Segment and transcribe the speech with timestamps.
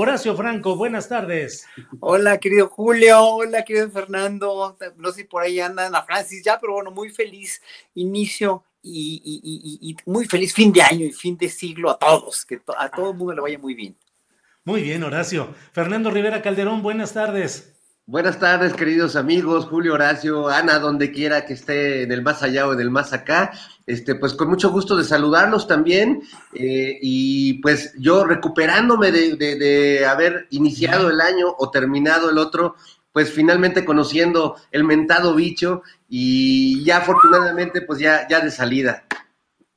[0.00, 1.66] Horacio Franco, buenas tardes.
[1.98, 3.20] Hola, querido Julio.
[3.20, 4.76] Hola, querido Fernando.
[4.96, 7.60] No sé si por ahí anda Ana Francis ya, pero bueno, muy feliz
[7.96, 11.98] inicio y, y- y- y muy feliz fin de año y fin de siglo a
[11.98, 12.44] todos.
[12.44, 13.96] Que a todo el mundo le vaya muy bien.
[14.62, 15.52] Muy bien, Horacio.
[15.72, 17.74] Fernando Rivera Calderón, buenas tardes.
[18.10, 22.66] Buenas tardes, queridos amigos, Julio Horacio, Ana, donde quiera que esté en el más allá
[22.66, 23.52] o en el más acá.
[23.86, 26.22] Este, pues con mucho gusto de saludarlos también.
[26.54, 32.38] eh, y pues yo recuperándome de, de- de haber iniciado el año o terminado el
[32.38, 32.76] otro,
[33.12, 39.04] pues finalmente conociendo el mentado bicho y ya afortunadamente pues ya, ya de salida.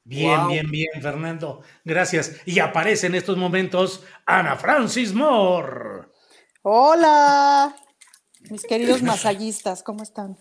[0.06, 0.48] Bien, Wow.
[0.48, 1.64] bien, bien, Fernando.
[1.84, 2.38] Gracias.
[2.46, 6.08] Y aparece en estos momentos Ana Francis Moore.
[6.64, 7.76] Hola,
[8.52, 10.38] mis queridos masallistas, ¿cómo están?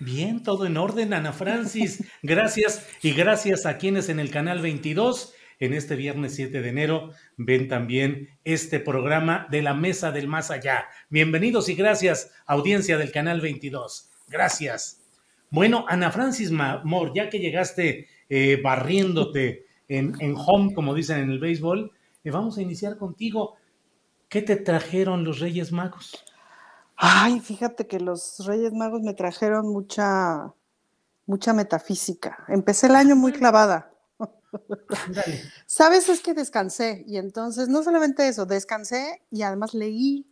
[0.00, 2.02] Bien, todo en orden, Ana Francis.
[2.22, 7.10] Gracias y gracias a quienes en el canal 22 en este viernes 7 de enero
[7.36, 10.86] ven también este programa de la Mesa del Más Allá.
[11.10, 14.08] Bienvenidos y gracias, audiencia del canal 22.
[14.28, 15.02] Gracias.
[15.50, 21.18] Bueno, Ana Francis Ma- Moore, ya que llegaste eh, barriéndote en, en home, como dicen
[21.18, 21.92] en el béisbol,
[22.24, 23.56] eh, vamos a iniciar contigo.
[24.30, 26.24] ¿Qué te trajeron los Reyes Magos?
[26.96, 30.54] Ay, fíjate que los Reyes Magos me trajeron mucha,
[31.26, 32.44] mucha metafísica.
[32.48, 33.90] Empecé el año muy clavada.
[35.66, 40.30] Sabes, es que descansé y entonces no solamente eso, descansé y además leí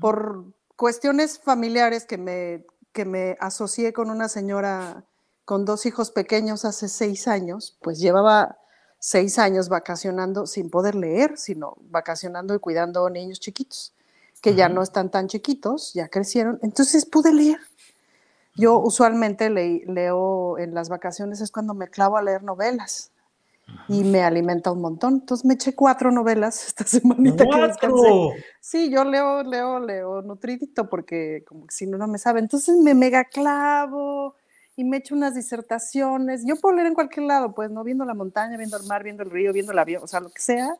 [0.00, 0.44] por
[0.76, 5.04] cuestiones familiares que me, que me asocié con una señora
[5.44, 8.58] con dos hijos pequeños hace seis años, pues llevaba
[8.98, 13.94] seis años vacacionando sin poder leer, sino vacacionando y cuidando niños chiquitos,
[14.44, 17.58] que ya no están tan chiquitos, ya crecieron, entonces pude leer.
[18.54, 23.10] Yo usualmente leo en las vacaciones, es cuando me clavo a leer novelas
[23.88, 25.14] y me alimenta un montón.
[25.14, 27.50] Entonces me eché cuatro novelas esta semanita que.
[27.50, 28.28] ¡Cuatro!
[28.60, 32.40] Sí, yo leo, leo, leo nutridito porque como que si no, no me sabe.
[32.40, 34.34] Entonces me mega clavo
[34.76, 36.44] y me echo unas disertaciones.
[36.46, 37.82] Yo puedo leer en cualquier lado, pues, ¿no?
[37.82, 40.28] Viendo la montaña, viendo el mar, viendo el río, viendo el avión, o sea, lo
[40.28, 40.76] que sea.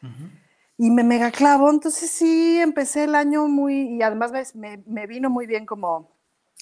[0.00, 0.39] Ujú.
[0.82, 1.68] Y me mega clavo.
[1.68, 6.08] Entonces sí, empecé el año muy, y además me, vino muy bien como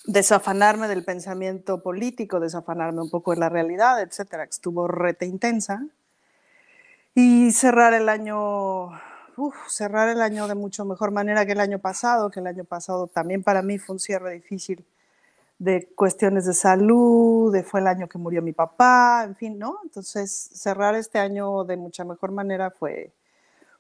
[0.07, 5.87] desafanarme del pensamiento político, desafanarme un poco de la realidad, etcétera, que estuvo rete intensa.
[7.15, 8.87] Y cerrar el año,
[9.37, 12.65] uf, cerrar el año de mucho mejor manera que el año pasado, que el año
[12.65, 14.85] pasado también para mí fue un cierre difícil
[15.61, 19.79] de cuestiones de salud, de fue el año que murió mi papá, en fin, ¿no?
[19.85, 23.13] Entonces, cerrar este año de mucha mejor manera fue,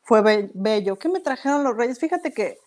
[0.09, 0.99] fue be- bello.
[0.99, 1.99] ¿Qué me trajeron los reyes?
[1.99, 2.59] Fíjate que,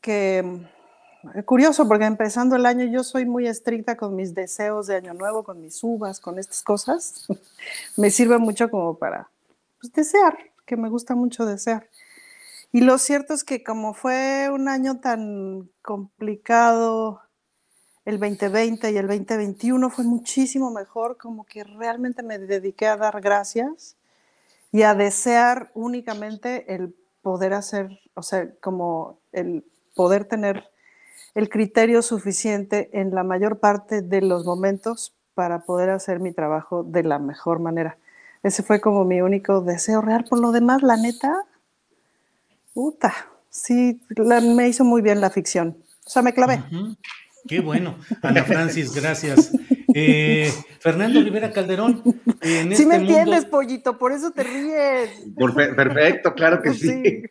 [0.00, 4.94] que mm, curioso, porque empezando el año yo soy muy estricta con mis deseos de
[4.94, 7.26] año nuevo, con mis uvas, con estas cosas.
[7.96, 9.28] me sirve mucho como para
[9.80, 11.88] pues, desear, que me gusta mucho desear.
[12.70, 17.22] Y lo cierto es que como fue un año tan complicado,
[18.04, 23.20] el 2020 y el 2021 fue muchísimo mejor, como que realmente me dediqué a dar
[23.20, 23.96] gracias
[24.72, 29.64] y a desear únicamente el poder hacer, o sea, como el
[29.94, 30.64] poder tener
[31.34, 36.82] el criterio suficiente en la mayor parte de los momentos para poder hacer mi trabajo
[36.82, 37.98] de la mejor manera.
[38.42, 40.24] Ese fue como mi único deseo real.
[40.24, 41.44] Por lo demás, la neta,
[42.72, 43.12] puta,
[43.50, 45.76] sí, me hizo muy bien la ficción.
[46.06, 46.62] O sea, me clavé.
[47.48, 47.96] Qué bueno.
[48.22, 49.52] Ana Francis, gracias.
[49.94, 52.02] Eh, Fernando Rivera Calderón.
[52.40, 55.10] En sí este me entiendes, pollito, por eso te ríes.
[55.76, 57.22] perfecto, claro que sí.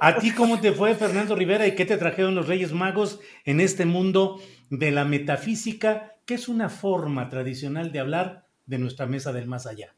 [0.00, 3.60] ¿A ti cómo te fue, Fernando Rivera, y qué te trajeron los Reyes Magos en
[3.60, 9.32] este mundo de la metafísica, que es una forma tradicional de hablar de nuestra mesa
[9.32, 9.95] del más allá?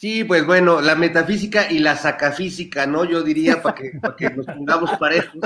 [0.00, 3.04] Sí, pues bueno, la metafísica y la sacafísica, ¿no?
[3.04, 5.42] Yo diría para que, que nos pongamos parejos.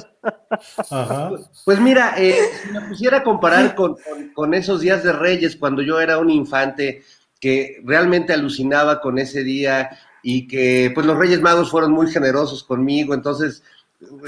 [1.65, 3.97] Pues mira, eh, si me pusiera a comparar con,
[4.33, 7.03] con, esos días de Reyes, cuando yo era un infante
[7.41, 9.91] que realmente alucinaba con ese día
[10.23, 13.65] y que pues los Reyes Magos fueron muy generosos conmigo, entonces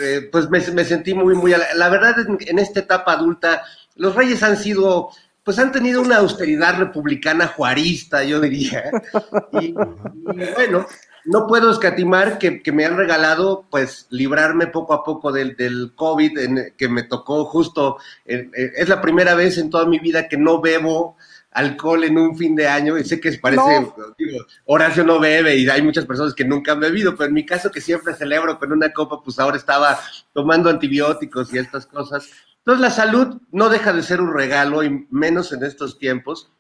[0.01, 1.55] eh, pues me, me, sentí muy, muy...
[1.77, 3.63] La verdad, en esta etapa adulta,
[3.95, 5.11] los Reyes han sido
[5.47, 8.91] pues han tenido una austeridad republicana juarista, yo diría.
[9.61, 10.85] Y, bueno,
[11.25, 16.39] no puedo escatimar que, me han regalado, pues, librarme poco a poco del, del COVID,
[16.39, 20.61] en, que me tocó justo, es la primera vez en toda mi vida que no
[20.61, 21.17] bebo
[21.53, 23.87] alcohol en un fin de año, y sé que parece,
[24.19, 27.47] digo, Horacio no bebe y hay muchas personas que nunca han bebido, pero en mi
[27.47, 29.97] caso que siempre celebro con una copa, pues ahora estaba
[30.33, 32.29] tomando antibióticos y estas cosas,
[32.67, 36.51] entonces la salud no deja de ser un regalo, y menos en estos tiempos.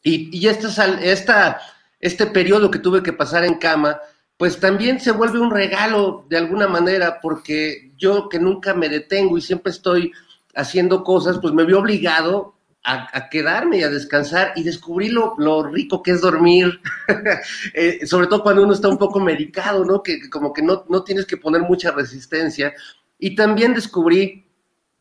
[0.00, 1.58] Y, y esta,
[1.98, 3.98] este periodo que tuve que pasar en cama,
[4.36, 9.36] pues también se vuelve un regalo de alguna manera, porque yo que nunca me detengo
[9.36, 10.12] y siempre estoy
[10.54, 12.54] haciendo cosas, pues me vi obligado
[12.84, 16.80] a, quedarme y a descansar y descubrí lo, rico que es dormir,
[17.74, 20.00] eh, sobre todo cuando uno está un poco medicado, ¿no?
[20.00, 22.72] Que, como que no, no tienes que poner mucha resistencia.
[23.18, 24.44] Y también descubrí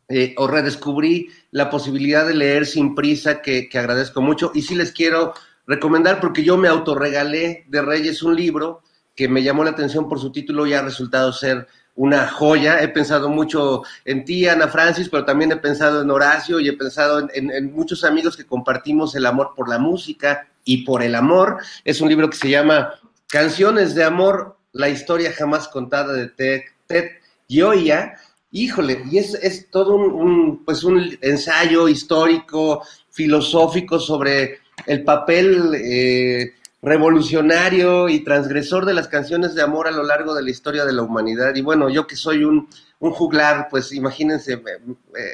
[0.09, 4.51] eh, o redescubrí la posibilidad de leer sin prisa, que, agradezco mucho.
[4.53, 5.33] Y sí les quiero
[5.65, 8.81] recomendar, porque yo me autorregalé de Reyes un libro
[9.15, 12.81] que me llamó la atención por su título y ha resultado ser una joya.
[12.81, 16.73] He pensado mucho en ti, Ana Francis, pero también he pensado en Horacio y he
[16.73, 21.59] pensado en, muchos amigos que compartimos el amor por la música y por el amor.
[21.85, 22.93] Es un libro que se llama
[23.27, 27.05] Canciones de Amor, la historia jamás contada de Ted, Ted
[27.47, 28.17] Gioia
[28.53, 36.53] híjole, y es, es todo un, pues un ensayo histórico, filosófico sobre el papel eh,
[36.81, 40.93] revolucionario y transgresor de las canciones de amor a lo largo de la historia de
[40.93, 41.55] la humanidad.
[41.55, 42.69] Y bueno, yo que soy un,
[42.99, 44.71] juglar, pues imagínense, me,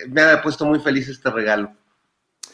[0.08, 1.72] me ha puesto muy feliz este regalo.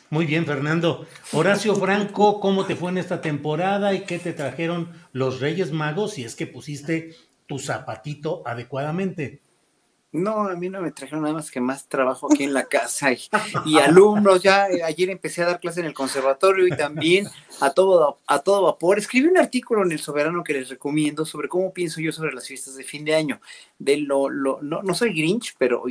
[0.09, 1.07] Muy bien, Fernando.
[1.31, 6.13] Horacio Franco, ¿cómo te fue en esta temporada y qué te trajeron los Reyes Magos
[6.13, 7.15] si es que pusiste
[7.47, 9.41] tu zapatito adecuadamente?
[10.15, 13.11] No, a mí no me trajeron nada más que más trabajo aquí en la casa
[13.11, 14.41] y, alumnos.
[14.41, 17.27] Ya eh, ayer empecé a dar clase en el conservatorio y también
[17.59, 18.97] a todo, a todo vapor.
[18.97, 22.47] Escribí un artículo en El Soberano que les recomiendo sobre cómo pienso yo sobre las
[22.47, 23.41] fiestas de fin de año.
[23.77, 25.83] De lo, lo no, no soy Grinch, pero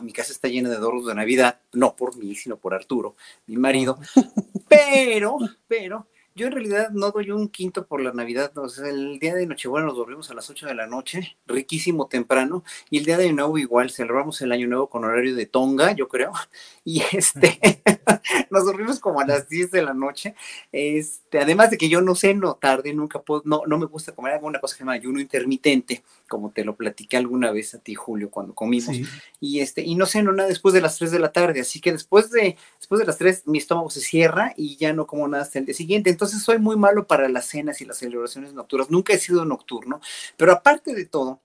[0.00, 3.14] mi casa está llena de adornos de Navidad, no por mí, sino por Arturo,
[3.46, 3.98] mi marido.
[4.68, 5.38] Pero,
[5.68, 8.56] pero, yo en realidad no doy un quinto por la Navidad.
[8.58, 12.08] O sea, el día de Nochebuena nos dormimos a las 8 de la noche, riquísimo
[12.08, 12.62] temprano.
[12.90, 16.08] Y el día de Nuevo igual, celebramos el Año Nuevo con horario de Tonga, yo
[16.08, 16.32] creo.
[16.88, 17.58] Y este,
[18.50, 20.36] nos dormimos como a las 10 de la noche.
[20.70, 24.12] Este, además de que yo no sé, no tarde, nunca puedo, no, no me gusta
[24.12, 27.80] comer alguna cosa que se llama ayuno intermitente, como te lo platiqué alguna vez a
[27.80, 28.94] ti, Julio, cuando comimos.
[29.40, 31.60] Y este, y no sé, no nada después de las 3 de la tarde.
[31.60, 35.08] Así que después de, después de las 3, mi estómago se cierra y ya no
[35.08, 36.08] como nada hasta el día siguiente.
[36.08, 38.90] Entonces, entonces soy muy malo para las cenas y las celebraciones nocturnas.
[38.90, 40.00] Nunca he sido nocturno,
[40.36, 41.40] pero aparte de todo,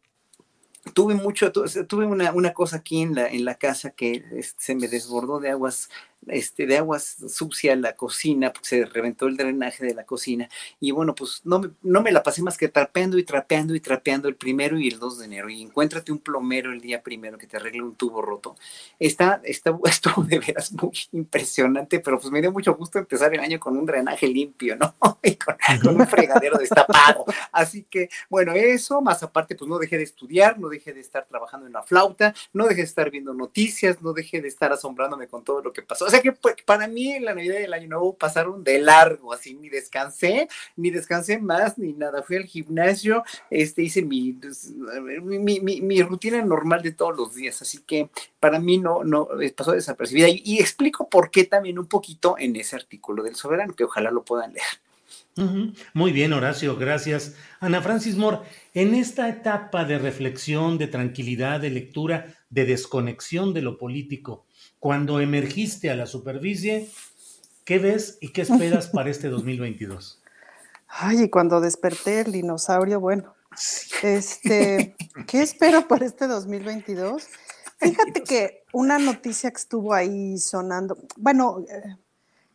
[0.93, 4.75] tuve mucho, tuve una, una, cosa aquí en la, en la casa que este, se
[4.75, 5.89] me desbordó de aguas
[6.27, 10.49] este, de aguas sucia la cocina, porque se reventó el drenaje de la cocina.
[10.79, 13.79] Y bueno, pues no me, no me la pasé más que trapeando y trapeando y
[13.79, 15.49] trapeando el primero y el 2 de enero.
[15.49, 18.55] Y encuéntrate un plomero el día primero que te arregle un tubo roto.
[18.99, 23.39] Está, está, esto de veras muy impresionante, pero pues me dio mucho gusto empezar el
[23.39, 24.95] año con un drenaje limpio, ¿no?
[25.23, 25.55] Y con,
[25.95, 27.25] un fregadero destapado.
[27.51, 31.27] Así que, bueno, eso, más aparte, pues no dejé de estudiar, no dejé de estar
[31.27, 35.27] trabajando en la flauta, no dejé de estar viendo noticias, no dejé de estar asombrándome
[35.27, 36.07] con todo lo que pasó.
[36.11, 39.53] Sea que pues, para mí la Navidad y el Año Nuevo pasaron de largo, así
[39.53, 42.21] ni descansé, ni descansé más, ni nada.
[42.21, 44.71] Fui al gimnasio, este, hice pues,
[45.23, 49.41] mi, mi, mi, rutina normal de todos los días, así que para mí no, no
[49.41, 50.27] eh, pasó desapercibida.
[50.29, 54.11] Y, y explico por qué también un poquito en ese artículo del Soberano, que ojalá
[54.11, 54.67] lo puedan leer.
[55.93, 57.35] Muy bien, Horacio, gracias.
[57.61, 58.39] Ana Francis Moore,
[58.73, 64.45] en esta etapa de reflexión, de tranquilidad, de lectura, de desconexión de lo político,
[64.81, 66.89] cuando emergiste a la superficie,
[67.65, 70.19] ¿qué ves y qué esperas para este 2022?
[70.87, 73.35] Ay, y cuando desperté el dinosaurio, bueno,
[74.01, 74.95] este,
[75.27, 77.27] ¿qué espero para este 2022?
[77.77, 81.95] Fíjate que una noticia que estuvo ahí sonando, bueno, eh,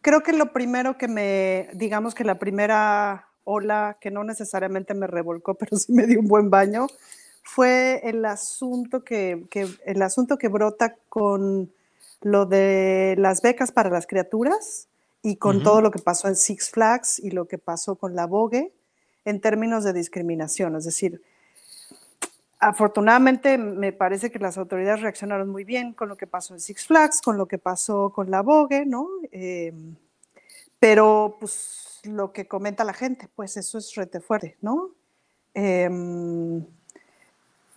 [0.02, 5.06] creo que lo primero que me, digamos que la primera ola, que no necesariamente me
[5.06, 6.88] revolcó, pero sí me dio un buen baño,
[7.44, 11.70] fue el asunto que, que, el asunto que brota con
[12.22, 14.88] lo de las becas para las criaturas
[15.22, 18.26] y con todo lo que pasó en Six Flags y lo que pasó con la
[18.26, 18.72] Vogue
[19.24, 20.76] en términos de discriminación.
[20.76, 21.20] Es decir,
[22.58, 26.86] afortunadamente me parece que las autoridades reaccionaron muy bien con lo que pasó en Six
[26.86, 29.08] Flags, con lo que pasó con la Vogue, ¿no?
[29.32, 29.96] Em,
[30.78, 34.90] pero pues lo que comenta la gente, pues eso es rete fuerte, ¿no?
[35.54, 36.64] Em,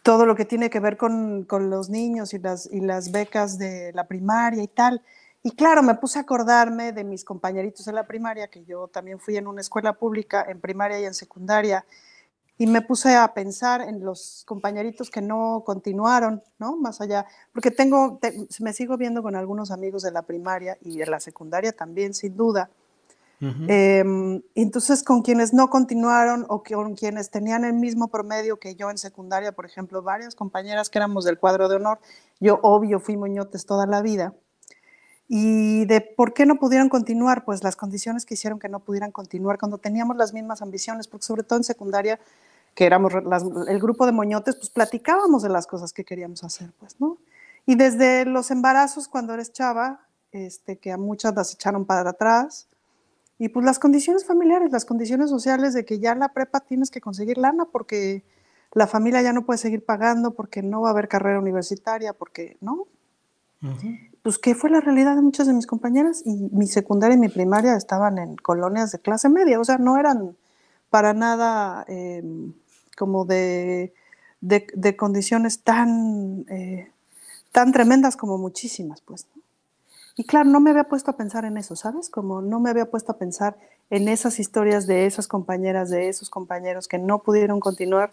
[0.09, 3.59] todo lo que tiene que ver con, con, los niños y las, y las becas
[3.59, 5.03] de la primaria y tal.
[5.43, 9.19] Y claro, me puse a acordarme de mis compañeritos de la primaria, que yo también
[9.19, 11.85] fui en una escuela pública, en primaria y en secundaria,
[12.57, 16.75] y me puse a pensar en los compañeritos que no continuaron, ¿no?
[16.75, 18.19] Más allá, porque tengo,
[18.61, 22.35] me sigo viendo con algunos amigos de la primaria y de la secundaria también, sin
[22.35, 22.71] duda.
[23.41, 28.91] Em, entonces, con quienes no continuaron o con quienes tenían el mismo promedio que yo
[28.91, 31.99] en secundaria, por ejemplo, varias compañeras que éramos del cuadro de honor,
[32.41, 34.33] yo obvio fui moñotes toda la vida.
[35.29, 39.11] Y de por qué no pudieron continuar, pues las condiciones que hicieron que no pudieran
[39.11, 42.19] continuar cuando teníamos las mismas ambiciones, porque sobre todo en secundaria
[42.75, 46.99] que éramos el grupo de moñotes, pues platicábamos de las cosas que queríamos hacer, pues,
[46.99, 47.17] ¿no?
[47.65, 52.67] Y desde los embarazos cuando eres chava, este, que a muchas las echaron para atrás,
[53.39, 56.99] y pues las condiciones familiares, las condiciones sociales de que ya la prepa tienes que
[56.99, 58.23] conseguir lana porque
[58.73, 62.57] la familia ya no puede seguir pagando, porque no va a haber carrera universitaria, porque,
[62.59, 62.85] ¿no?
[64.21, 67.29] Pues que fue la realidad de muchas de mis compañeras y mi secundaria y mi
[67.29, 70.35] primaria estaban en colonias de clase media, o sea, no eran
[70.89, 72.53] para nada em,
[72.97, 73.93] como de,
[74.41, 76.91] de, condiciones tan, eh,
[77.51, 79.27] tan tremendas como muchísimas, pues.
[80.19, 82.09] Y claro, no me había puesto a pensar en eso, ¿sabes?
[82.09, 83.55] Como no me había puesto a pensar
[83.89, 88.11] en esas historias de esas compañeras, de esos compañeros que no pudieron continuar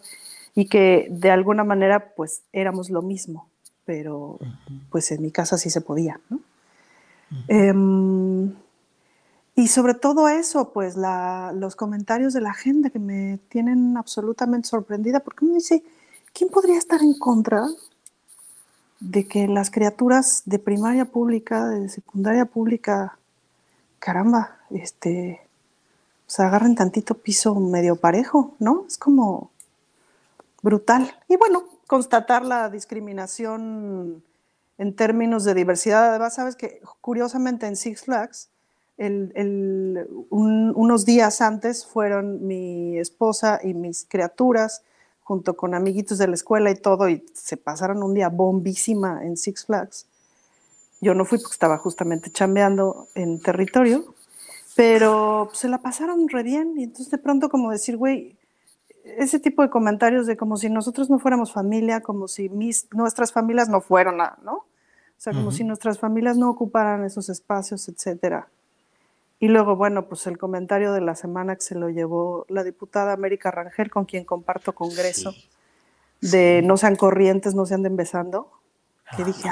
[0.55, 3.49] y que de alguna manera pues éramos lo mismo,
[3.83, 4.39] pero
[4.89, 6.39] pues en mi casa sí se podía, ¿no?
[9.53, 15.19] Y sobre todo eso, pues los comentarios de la gente que me tienen absolutamente sorprendida,
[15.19, 15.83] porque me dice,
[16.31, 17.65] ¿quién podría estar en contra
[18.99, 23.17] de que las criaturas de primaria pública, de secundaria pública,
[23.99, 25.41] caramba, este,
[26.25, 28.85] se agarren tantito piso medio parejo, ¿no?
[28.87, 29.51] Es como
[30.61, 31.15] brutal.
[31.27, 34.23] Y bueno, constatar la discriminación
[34.77, 36.09] en términos de diversidad.
[36.09, 38.49] Además, sabes que curiosamente en Six Flags,
[40.29, 44.81] unos días antes fueron mi esposa y mis criaturas
[45.27, 49.35] junto con amiguitos de la escuela y todo, y se pasaron un día bombísima en
[49.35, 50.05] Six Flags.
[51.01, 54.05] Yo no fui porque estaba justamente chambeando en territorio,
[54.77, 58.37] pero se la pasaron re bien, y entonces de pronto como decir, güey,
[59.03, 63.33] ese tipo de comentarios de como si nosotros no fuéramos familia, como si mis, nuestras
[63.33, 64.53] familias no fueran, ¿no?
[64.53, 68.47] O sea, como si nuestras familias no ocuparan esos espacios, etcétera.
[69.39, 73.13] Y luego, bueno, pues el comentario de la semana que se lo llevó la diputada
[73.13, 75.33] América Rangel, con quien comparto congreso,
[76.21, 78.51] de no sean corrientes, no se anden besando.
[79.15, 79.47] Que dije,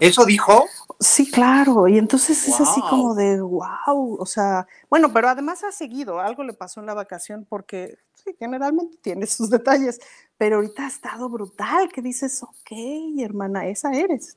[0.00, 0.66] ¿Eso dijo?
[1.00, 1.88] Sí, claro.
[1.88, 4.16] Y entonces es así como de, wow.
[4.20, 6.20] O sea, bueno, pero además ha seguido.
[6.20, 9.98] Algo le pasó en la vacación porque sí, generalmente tiene sus detalles.
[10.36, 11.90] Pero ahorita ha estado brutal.
[11.92, 12.70] Que dices, ok,
[13.18, 14.36] hermana, esa eres.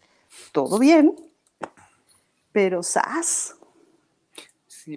[0.52, 1.16] Todo bien.
[2.52, 3.56] Pero sas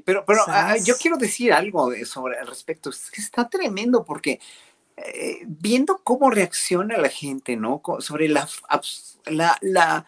[0.04, 2.90] pero, pero ah, yo quiero decir algo sobre al respecto.
[2.90, 4.40] Es que está tremendo porque
[4.96, 7.82] eh, viendo cómo reacciona la gente, ¿no?
[7.98, 8.48] Sobre la,
[9.60, 10.06] la,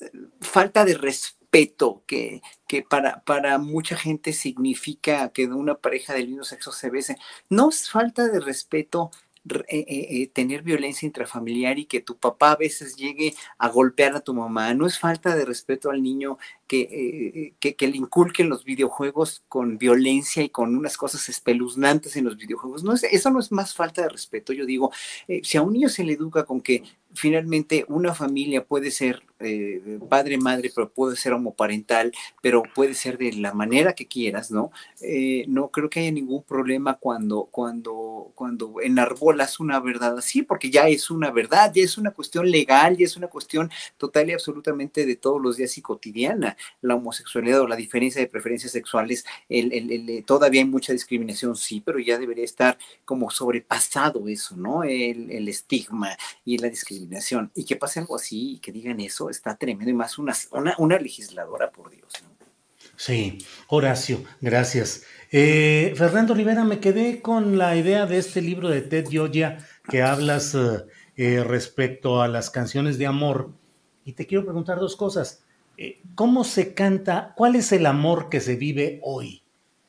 [0.00, 0.10] eh,
[0.40, 6.44] falta de respeto que, que para, para mucha gente significa que una pareja del mismo
[6.44, 7.16] sexo se bese.
[7.48, 9.10] No es falta de respeto
[9.48, 14.14] eh, eh, eh, tener violencia intrafamiliar y que tu papá a veces llegue a golpear
[14.14, 14.74] a tu mamá.
[14.74, 20.42] No es falta de respeto al niño que, que, le inculquen los videojuegos con violencia
[20.42, 22.84] y con unas cosas espeluznantes en los videojuegos.
[22.84, 24.52] No es, eso no es más falta de respeto.
[24.52, 24.92] Yo digo,
[25.42, 26.82] si a un niño se le educa con que
[27.14, 32.12] finalmente una familia puede ser eh, padre, madre, pero puede ser homoparental,
[32.42, 34.70] pero puede ser de la manera que quieras, ¿no?
[35.00, 40.70] Eh, no creo que haya ningún problema cuando, cuando, cuando enarbolas una verdad así, porque
[40.70, 44.34] ya es una verdad, ya es una cuestión legal, ya es una cuestión total y
[44.34, 46.56] absolutamente de todos los días y cotidiana.
[46.82, 51.98] La homosexualidad o la diferencia de preferencias sexuales, el, todavía hay mucha discriminación, sí, pero
[51.98, 52.76] ya debería estar
[53.06, 54.84] como sobrepasado eso, ¿no?
[54.84, 56.99] El, estigma y la discriminación.
[57.54, 61.70] Y que pase algo así y que digan eso, está tremendo y más una, legisladora,
[61.70, 62.12] por Dios.
[62.96, 63.38] Sí,
[63.68, 65.04] Horacio, gracias.
[65.30, 70.02] Eh, Fernando Rivera, me quedé con la idea de este libro de Ted Gioia que
[70.02, 70.84] hablas eh,
[71.16, 73.52] eh, respecto a las canciones de amor.
[74.04, 75.42] Y te quiero preguntar dos cosas.
[76.14, 77.32] ¿Cómo se canta?
[77.36, 79.42] ¿Cuál es el amor que se vive hoy?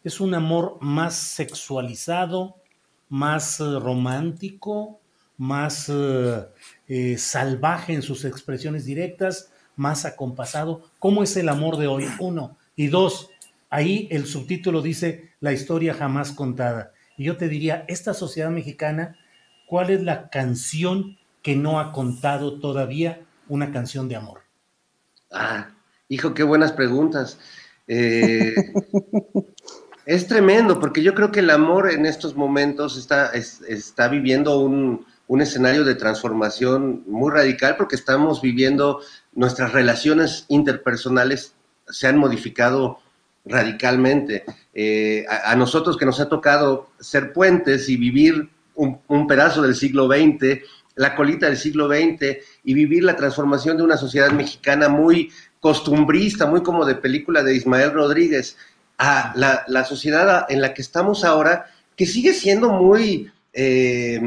[0.06, 2.56] ¿Es un amor más sexualizado,
[3.10, 5.01] más romántico,
[5.42, 5.92] más
[7.18, 10.84] salvaje en sus expresiones directas, más acompasado?
[11.00, 12.06] ¿Cómo es el amor de hoy?
[12.20, 12.58] Uno.
[12.76, 13.30] Y dos,
[13.72, 16.94] ahí el subtítulo dice La historia jamás contada.
[17.18, 19.16] Y yo te diría, esta sociedad mexicana,
[19.66, 24.42] ¿cuál es la canción que no ha contado todavía una canción de amor?
[25.32, 25.72] Ah,
[26.08, 27.40] hijo, qué buenas preguntas.
[27.88, 28.54] Eh,
[30.06, 35.06] es tremendo, porque yo creo que el amor en estos momentos está, está viviendo un,
[35.32, 39.00] un escenario de transformación muy radical, porque estamos viviendo
[39.32, 41.54] nuestras relaciones interpersonales
[41.88, 43.00] se han modificado
[43.46, 44.44] radicalmente.
[44.74, 50.08] Eh, a, nosotros que nos ha tocado ser puentes y vivir un, pedazo del siglo
[50.08, 50.64] XX,
[50.96, 56.46] la colita del siglo XX y vivir la transformación de una sociedad mexicana muy costumbrista,
[56.46, 58.58] muy como de película de Ismael Rodríguez,
[58.98, 64.22] a la sociedad en la que estamos ahora, que sigue siendo muy eh,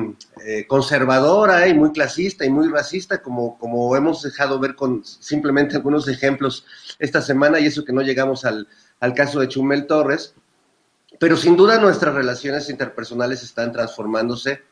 [0.44, 5.76] eh, conservadora y muy clasista y muy racista, como, como hemos dejado ver con simplemente
[5.76, 6.66] algunos ejemplos
[6.98, 8.68] esta semana, y eso que no llegamos al,
[9.00, 10.34] al caso de Chumel Torres.
[11.18, 14.62] Pero sin duda nuestras relaciones interpersonales están transformándose.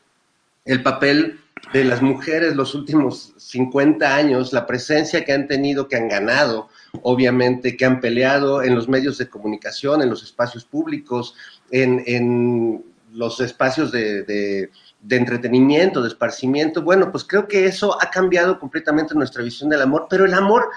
[0.65, 1.39] El papel
[1.73, 6.69] de las mujeres los últimos 50 años, la presencia que han tenido, que han ganado,
[7.01, 11.35] obviamente, que han peleado en los medios de comunicación, en los espacios públicos,
[11.71, 12.83] en
[13.13, 14.69] los espacios de,
[15.09, 20.07] entretenimiento, de esparcimiento, bueno, pues creo que eso ha cambiado completamente nuestra visión del amor,
[20.09, 20.69] pero el amor,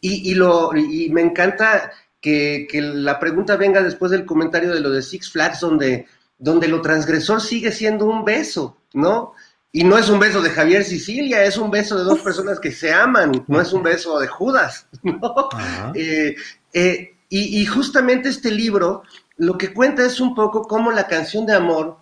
[0.00, 5.02] y, lo, y me encanta que, la pregunta venga después del comentario de lo de
[5.02, 6.06] Six Flags, donde,
[6.38, 9.34] donde lo transgresor sigue siendo un beso, ¿no?
[9.72, 12.70] Y no es un beso de Javier Sicilia, es un beso de dos personas que
[12.70, 15.48] se aman, no es un beso de Judas, ¿no?
[15.94, 16.36] Eh,
[16.72, 19.02] eh, y, y, justamente este libro
[19.36, 21.98] lo que cuenta es un poco cómo la canción de amor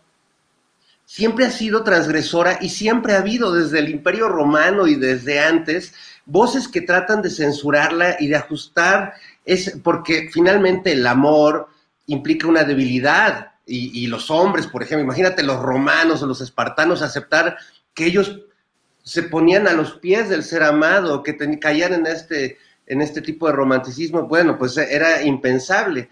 [1.04, 5.92] siempre ha sido transgresora y siempre ha habido desde el Imperio Romano y desde antes
[6.24, 9.14] voces que tratan de censurarla y de ajustar,
[9.44, 11.68] es porque finalmente el amor
[12.06, 17.56] implica una debilidad y, los hombres, por ejemplo, imagínate los romanos o los espartanos aceptar
[17.94, 18.40] que ellos
[19.04, 23.46] se ponían a los pies del ser amado, que caían en este, en este tipo
[23.46, 26.10] de romanticismo, bueno, pues era impensable.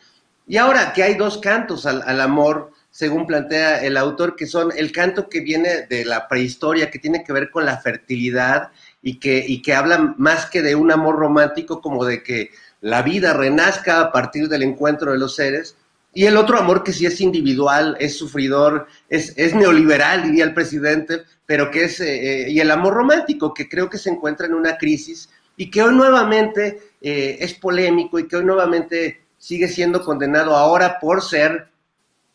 [0.48, 4.92] Y ahora que hay dos cantos al, amor, según plantea el autor, que son el
[4.92, 8.70] canto que viene de la prehistoria, que tiene que ver con la fertilidad
[9.02, 13.02] y que, y que habla más que de un amor romántico, como de que la
[13.02, 15.76] vida renazca a partir del encuentro de los seres.
[16.14, 20.54] Y el otro amor que sí es individual, es sufridor, es, es neoliberal, diría el
[20.54, 24.46] presidente, pero que es, eh, eh, y el amor romántico, que creo que se encuentra
[24.46, 29.68] en una crisis y que hoy nuevamente eh, es polémico y que hoy nuevamente sigue
[29.68, 31.68] siendo condenado ahora por ser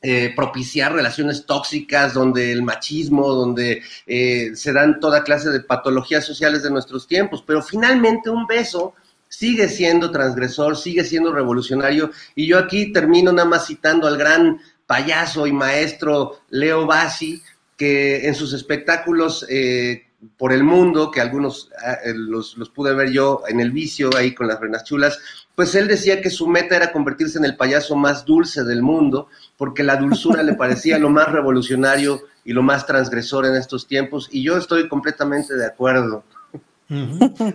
[0.06, 6.26] eh, propiciar relaciones tóxicas, donde el machismo, donde eh, se dan toda clase de patologías
[6.26, 8.96] sociales de nuestros tiempos, pero finalmente un beso
[9.30, 14.60] sigue siendo transgresor, sigue siendo revolucionario, y yo aquí termino nada más citando al gran
[14.86, 17.42] payaso y maestro Leo Bassi,
[17.78, 20.06] que en sus espectáculos eh,
[20.38, 24.34] por el mundo, que algunos ah, los, los, pude ver yo en el vicio ahí
[24.34, 25.18] con las reinas chulas,
[25.56, 29.28] pues él decía que su meta era convertirse en el payaso más dulce del mundo,
[29.58, 34.30] porque la dulzura le parecía lo más revolucionario y lo más transgresor en estos tiempos,
[34.32, 36.24] y yo estoy completamente de acuerdo.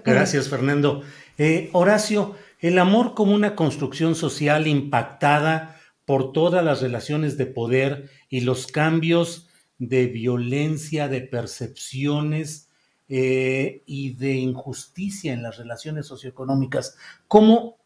[0.05, 1.03] Gracias, Fernando.
[1.37, 8.11] Eh, Horacio, el amor como una construcción social impactada por todas las relaciones de poder
[8.29, 12.69] y los cambios de violencia, de percepciones
[13.09, 16.97] eh, y de injusticia en las relaciones socioeconómicas.
[17.29, 17.77] ¿Cómo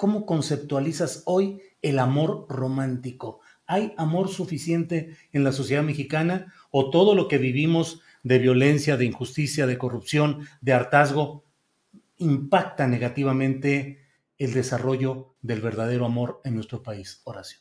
[0.00, 3.40] ¿Cómo conceptualizas hoy el amor romántico?
[3.66, 9.04] ¿Hay amor suficiente en la sociedad mexicana o todo lo que vivimos de violencia, de
[9.04, 11.44] injusticia, de corrupción, de hartazgo,
[12.16, 14.00] impacta negativamente
[14.38, 17.58] el desarrollo del verdadero amor en nuestro país, Horacio?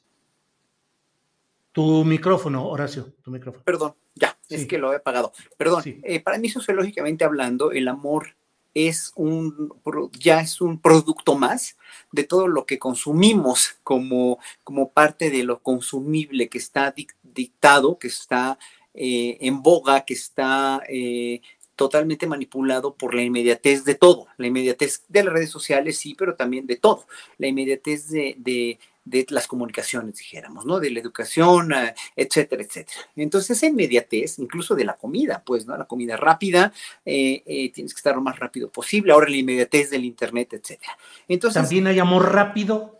[1.74, 3.66] Tu micrófono, Horacio, tu micrófono.
[3.66, 5.34] Perdón, ya, es que lo he apagado.
[5.58, 8.38] Perdón, eh, para mí sociológicamente hablando, el amor
[8.74, 9.74] es un,
[10.20, 11.78] ya es un producto más
[12.12, 18.08] de todo lo que consumimos como, como parte de lo consumible que está dictado, que
[18.08, 18.58] está
[18.94, 21.42] eh, en boga, que está eh,
[21.76, 26.36] totalmente manipulado por la inmediatez de todo, la inmediatez de las redes sociales, sí, pero
[26.36, 27.06] también de todo,
[27.38, 28.80] la inmediatez de, de,
[29.10, 30.80] de las comunicaciones, dijéramos, ¿no?
[30.80, 33.00] De la educación, eh, etcétera, etcétera.
[33.16, 35.76] Entonces, esa inmediatez, incluso de la comida, pues, ¿no?
[35.76, 36.72] La comida rápida,
[37.04, 40.98] eh, eh, tienes que estar lo más rápido posible, ahora la inmediatez del Internet, etcétera.
[41.28, 43.00] Entonces, ¿También hay amor rápido?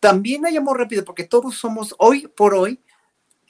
[0.00, 2.80] También hay amor rápido, porque todos somos, hoy por hoy,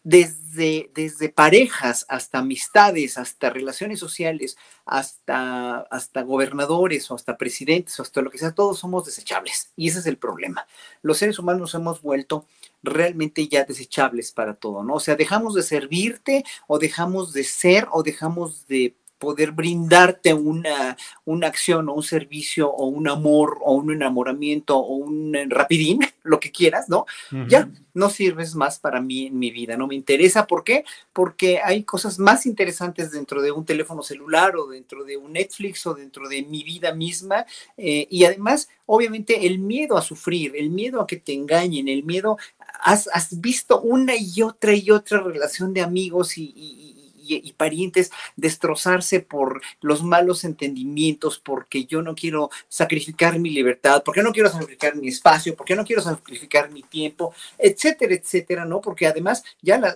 [0.02, 8.02] desde, desde parejas hasta amistades, hasta relaciones sociales, hasta, hasta gobernadores o hasta presidentes o
[8.02, 9.72] hasta lo que sea, todos somos desechables.
[9.76, 10.66] Y ese es el problema.
[11.02, 12.46] Los seres humanos nos hemos vuelto
[12.82, 14.94] realmente ya desechables para todo, ¿no?
[14.94, 20.96] O sea, dejamos de servirte o dejamos de ser o dejamos de poder brindarte una,
[21.26, 26.40] una acción o un servicio o un amor o un enamoramiento o un rapidín, lo
[26.40, 27.06] que quieras, ¿no?
[27.32, 27.48] Uh -huh.
[27.48, 30.46] Ya no sirves más para mí en mi vida, no me interesa.
[30.46, 30.84] ¿Por qué?
[31.12, 35.86] Porque hay cosas más interesantes dentro de un teléfono celular o dentro de un Netflix
[35.86, 37.46] o dentro de mi vida misma.
[37.76, 42.04] Eh, y además, obviamente, el miedo a sufrir, el miedo a que te engañen, el
[42.04, 42.38] miedo,
[42.82, 46.99] has, has visto una y otra y otra relación de amigos y, y
[47.30, 54.22] y, parientes destrozarse por los malos entendimientos, porque yo no quiero sacrificar mi libertad, porque
[54.22, 58.80] no quiero sacrificar mi espacio, porque no quiero sacrificar mi tiempo, etcétera, etcétera, ¿no?
[58.80, 59.94] Porque además ya,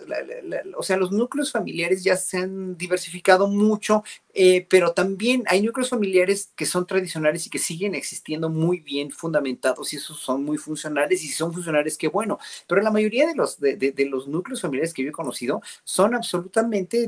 [0.77, 5.91] o sea, los núcleos familiares ya se han diversificado mucho, eh, pero también hay núcleos
[5.91, 10.59] familiares que son tradicionales y que siguen existiendo muy bien fundamentados y esos son muy
[10.59, 14.07] funcionales y si son funcionales, qué bueno, pero la mayoría de los, de, de, de
[14.07, 17.07] los núcleos familiares que yo he conocido son absolutamente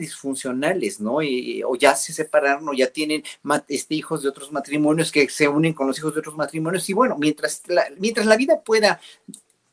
[1.01, 1.23] ¿no?
[1.23, 3.23] Y, o ya se separaron o ya tienen
[3.69, 6.93] este, hijos de otros matrimonios que se unen con los hijos de otros matrimonios y
[6.93, 9.01] bueno, mientras la, mientras la vida pueda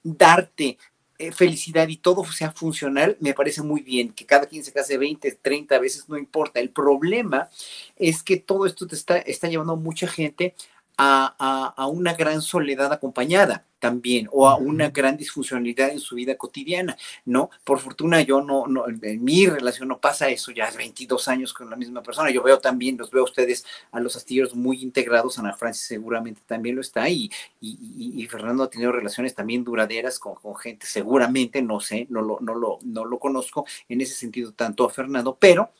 [0.03, 0.77] darte
[1.19, 4.12] eh, felicidad y todo sea funcional, me parece muy bien.
[4.13, 6.60] Que cada quien se case 20, 30 veces, no importa.
[6.60, 7.49] El problema
[7.95, 10.56] es que todo esto te está, está llevando a mucha gente
[10.97, 16.38] a, a, una gran soledad acompañada también o a una gran disfuncionalidad en su vida
[16.38, 17.50] cotidiana, ¿no?
[17.65, 21.54] Por fortuna yo no, no, en mi relación no pasa eso, ya es 22 años
[21.54, 24.82] con la misma persona, yo veo también, los veo a ustedes, a los astilleros muy
[24.82, 29.36] integrados, Ana Francis seguramente también lo está y, y, y, y Fernando ha tenido relaciones
[29.36, 33.65] también duraderas con, con, gente, seguramente, no sé, no lo, no, lo, no lo conozco
[33.89, 35.72] en ese sentido tanto a Fernando, pero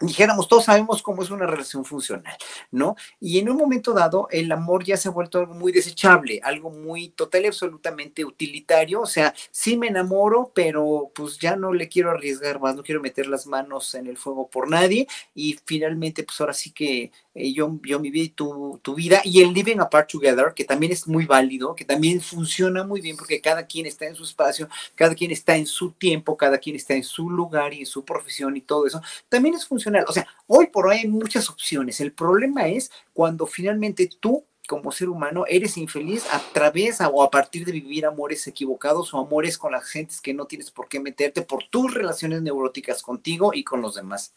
[0.00, 2.36] dijéramos, todos sabemos cómo es una relación funcional,
[2.70, 2.94] ¿no?
[3.20, 6.70] Y en un momento dado, el amor ya se ha vuelto algo muy desechable, algo
[6.70, 11.88] muy total y absolutamente utilitario, o sea, sí me enamoro, pero pues ya no le
[11.88, 16.22] quiero arriesgar más, no quiero meter las manos en el fuego por nadie, y finalmente,
[16.22, 19.52] pues ahora sí que eh, yo, yo mi vida y tu, tu vida, y el
[19.52, 23.66] living apart together, que también es muy válido, que también funciona muy bien, porque cada
[23.66, 27.02] quien está en su espacio, cada quien está en su tiempo, cada quien está en
[27.02, 30.66] su lugar y en su profesión y todo eso, también es funcional o sea, hoy
[30.68, 32.00] por hoy hay muchas opciones.
[32.00, 37.30] El problema es cuando finalmente tú como ser humano eres infeliz a través o a
[37.30, 41.00] partir de vivir amores equivocados o amores con las gentes que no tienes por qué
[41.00, 44.34] meterte por tus relaciones neuróticas contigo y con los demás.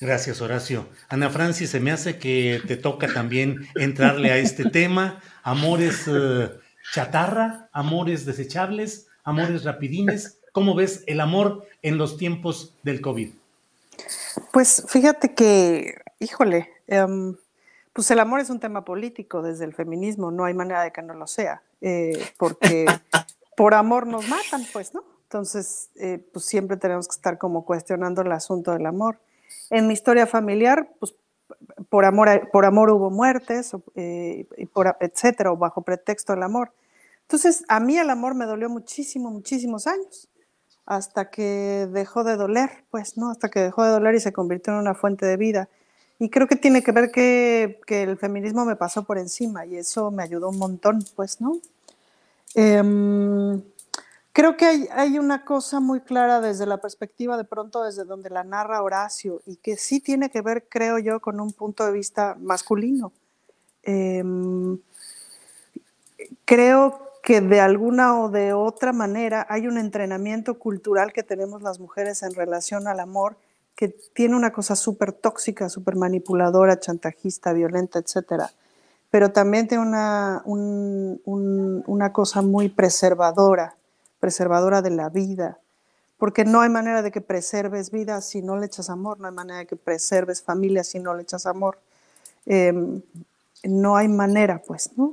[0.00, 0.86] Gracias, Horacio.
[1.08, 5.20] Ana Francis, se me hace que te toca también entrarle a este tema.
[5.42, 6.50] Amores eh,
[6.92, 10.38] chatarra, amores desechables, amores rapidines.
[10.52, 13.30] ¿Cómo ves el amor en los tiempos del COVID?
[14.52, 17.36] Pues fíjate que, híjole, um,
[17.92, 21.02] pues el amor es un tema político desde el feminismo, no hay manera de que
[21.02, 22.86] no lo sea, eh, porque
[23.56, 25.02] por amor nos matan, pues, ¿no?
[25.22, 29.18] Entonces, eh, pues siempre tenemos que estar como cuestionando el asunto del amor.
[29.70, 31.14] En mi historia familiar, pues
[31.88, 36.72] por amor, por amor hubo muertes, eh, y por, etcétera, o bajo pretexto del amor.
[37.22, 40.28] Entonces, a mí el amor me dolió muchísimo, muchísimos años
[40.86, 43.30] hasta que dejó de doler, pues, ¿no?
[43.30, 45.68] Hasta que dejó de doler y se convirtió en una fuente de vida.
[46.18, 49.76] Y creo que tiene que ver que, que el feminismo me pasó por encima y
[49.76, 51.58] eso me ayudó un montón, pues, ¿no?
[52.54, 53.62] Eh,
[54.32, 58.30] creo que hay, hay, una cosa muy clara desde la perspectiva, de pronto, desde donde
[58.30, 61.92] la narra Horacio, y que sí tiene que ver, creo yo, con un punto de
[61.92, 63.12] vista masculino.
[63.82, 64.24] Eh,
[66.44, 71.80] creo que de alguna o de otra manera hay un entrenamiento cultural que tenemos las
[71.80, 73.36] mujeres en relación al amor
[73.74, 78.52] que tiene una cosa súper tóxica, súper manipuladora, chantajista, violenta, etcétera,
[79.10, 83.74] pero también tiene una, un, un, una cosa muy preservadora,
[84.20, 85.58] preservadora de la vida,
[86.18, 89.34] porque no hay manera de que preserves vida si no le echas amor, no hay
[89.34, 91.80] manera de que preserves familia si no le echas amor,
[92.46, 92.72] eh,
[93.64, 95.10] no hay manera, pues, ¿no?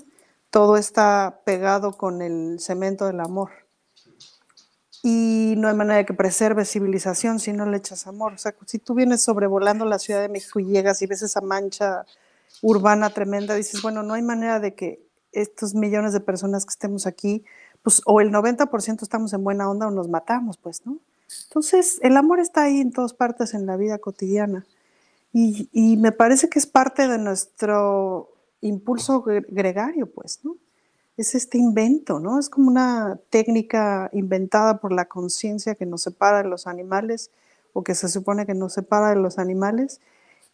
[0.54, 3.50] Todo está pegado con el cemento del amor.
[5.02, 8.34] y no hay manera de que preserve civilización si no le echas amor.
[8.34, 11.42] O sea, si tú vienes sobrevolando la Ciudad de México y llegas y ves esa
[11.42, 12.06] mancha
[12.62, 17.08] urbana tremenda, dices, bueno, no hay manera de que estos millones de personas que estemos
[17.08, 17.44] aquí,
[17.82, 21.00] pues o el 90% estamos en buena onda o nos matamos, pues, ¿no?
[21.48, 24.66] Entonces, el amor está ahí en todas partes en la vida cotidiana.
[25.34, 28.33] Y, y me parece que es parte de nuestro
[28.64, 30.58] impulso gregario, pues, ¿no?
[31.18, 32.40] es este invento, ¿no?
[32.40, 37.32] Es como una técnica inventada por la conciencia que nos separa de los animales
[37.74, 40.02] o que se supone que nos separa de los animales.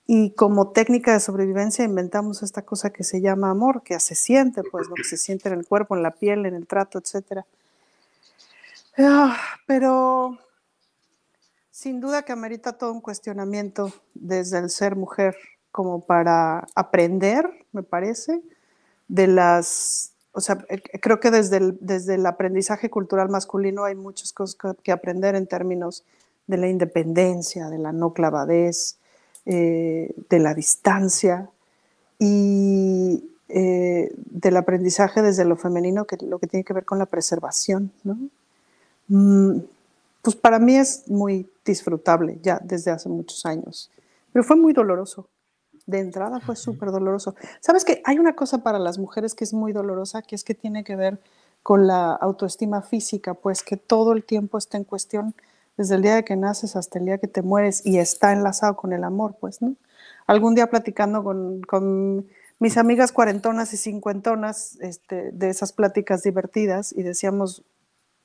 [0.06, 4.64] Y como técnica de sobrevivencia inventamos esta cosa que se llama amor, que se siente,
[4.64, 7.46] pues, lo que se siente en el cuerpo, en la piel, en el trato, etc.
[8.98, 10.38] Ah, pero
[11.72, 15.38] sin duda que amerita todo un cuestionamiento desde el ser mujer
[15.72, 18.42] como para aprender, me parece,
[19.08, 23.96] de las o sea, eh, creo que desde el, desde el aprendizaje cultural masculino hay
[23.96, 26.04] muchas cosas que aprender en términos
[26.48, 28.98] de la independencia, de la no clavadez,
[29.46, 31.50] eh, de la distancia
[32.20, 37.06] y eh, del aprendizaje desde lo femenino, que lo que tiene que ver con la
[37.06, 37.92] preservación.
[38.04, 38.18] ¿no?
[39.08, 39.62] Mm,
[40.22, 43.92] pues para mí es muy disfrutable ya desde hace muchos años,
[44.32, 45.28] pero fue muy doloroso
[45.90, 47.36] de entrada fue súper doloroso.
[47.60, 50.54] ¿Sabes que hay una cosa para las mujeres que es muy dolorosa, que es que
[50.54, 51.20] tiene que ver
[51.64, 55.36] con la autoestima física, pues que todo el tiempo está en cuestión
[55.78, 58.76] desde el día de que naces hasta el día que te mueres y está enlazado
[58.76, 59.76] con el amor, pues, ¿no?
[60.28, 62.28] Algún día platicando con,
[62.60, 67.64] mis amigas cuarentonas y cincuentonas este, de esas pláticas divertidas y decíamos,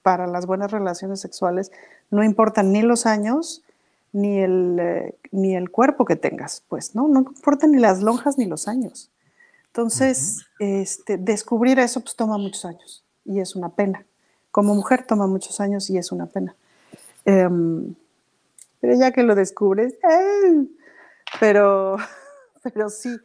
[0.03, 1.70] para las buenas relaciones sexuales
[2.11, 3.63] no importan ni los años,
[4.14, 7.09] ni el, eh, ni el cuerpo que tengas, pues, ¿no?
[7.09, 9.11] No importa ni las lonjas ni los años.
[9.66, 14.07] Entonces, este, descubrir eso pues toma muchos años y es una pena.
[14.53, 16.55] Como mujer toma muchos años y es una pena.
[17.24, 17.96] Em,
[18.81, 20.64] pero ya que lo descubres, ¡eh!
[21.40, 21.96] pero,
[22.62, 23.16] pero sí,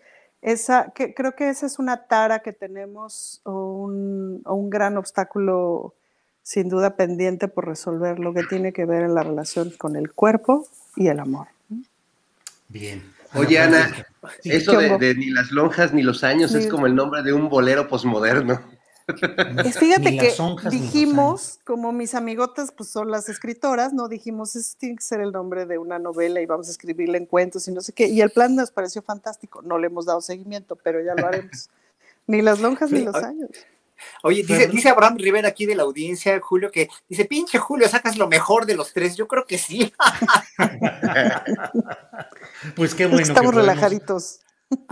[0.41, 4.97] esa, que, creo que esa es una tara que tenemos o un, o un gran
[4.97, 5.93] obstáculo
[6.49, 10.11] sin duda pendiente por resolver lo que tiene que ver en la relación con el
[10.11, 11.45] cuerpo y el amor.
[12.69, 13.03] Bien.
[13.35, 14.07] Oye, Ana,
[14.43, 17.87] eso de, ni las lonjas ni los años es como el nombre de un bolero
[17.87, 18.59] posmoderno.
[19.79, 20.33] fíjate que
[20.71, 25.31] dijimos, como mis amigotas pues son las escritoras, no dijimos, eso tiene que ser el
[25.31, 28.07] nombre de una novela y vamos a escribirle en cuentos y no sé qué.
[28.07, 29.61] Y el plan nos pareció fantástico.
[29.61, 31.69] No le hemos dado seguimiento, pero ya lo haremos.
[32.25, 33.51] ni las lonjas ni los años.
[34.23, 38.17] Oye, dice, dice Abraham Rivera aquí de la audiencia, Julio, que dice, pinche Julio, sacas
[38.17, 39.15] lo mejor de los tres.
[39.15, 39.93] Yo creo que sí.
[42.75, 43.21] pues qué bueno.
[43.21, 44.41] Estamos relajaditos.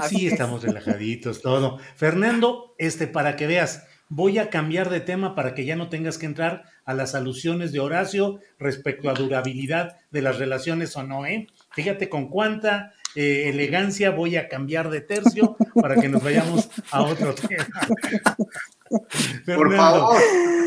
[0.09, 1.79] Sí, estamos relajaditos, todo.
[1.95, 6.17] Fernando, este, para que veas, voy a cambiar de tema para que ya no tengas
[6.17, 11.25] que entrar a las alusiones de Horacio respecto a durabilidad de las relaciones o no,
[11.25, 11.47] ¿eh?
[11.71, 17.03] Fíjate con cuánta eh, elegancia voy a cambiar de tercio para que nos vayamos a
[17.03, 17.67] otro tema.
[19.45, 20.17] Por favor.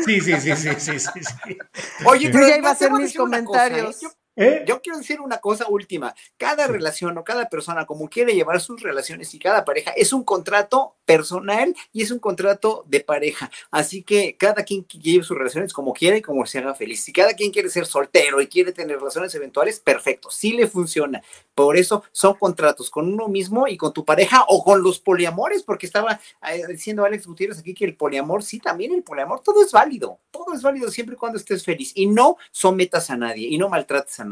[0.05, 1.57] Sí, sí, sí, sí, sí, sí.
[2.05, 3.17] Oye, pero ya iba a hacer mis ¿eh?
[3.17, 4.01] comentarios.
[4.37, 4.63] ¿Eh?
[4.65, 6.15] Yo quiero decir una cosa última.
[6.37, 10.23] Cada relación o cada persona, como quiere llevar sus relaciones y cada pareja, es un
[10.23, 13.51] contrato personal y es un contrato de pareja.
[13.71, 17.03] Así que cada quien lleve sus relaciones como quiera y como se haga feliz.
[17.03, 21.21] Si cada quien quiere ser soltero y quiere tener relaciones eventuales, perfecto, sí le funciona.
[21.53, 25.63] Por eso son contratos con uno mismo y con tu pareja o con los poliamores,
[25.63, 29.61] porque estaba eh, diciendo Alex Gutiérrez aquí que el poliamor, sí, también el poliamor, todo
[29.61, 30.19] es válido.
[30.31, 33.67] Todo es válido siempre y cuando estés feliz y no sometas a nadie y no
[33.67, 34.30] maltrates a nadie.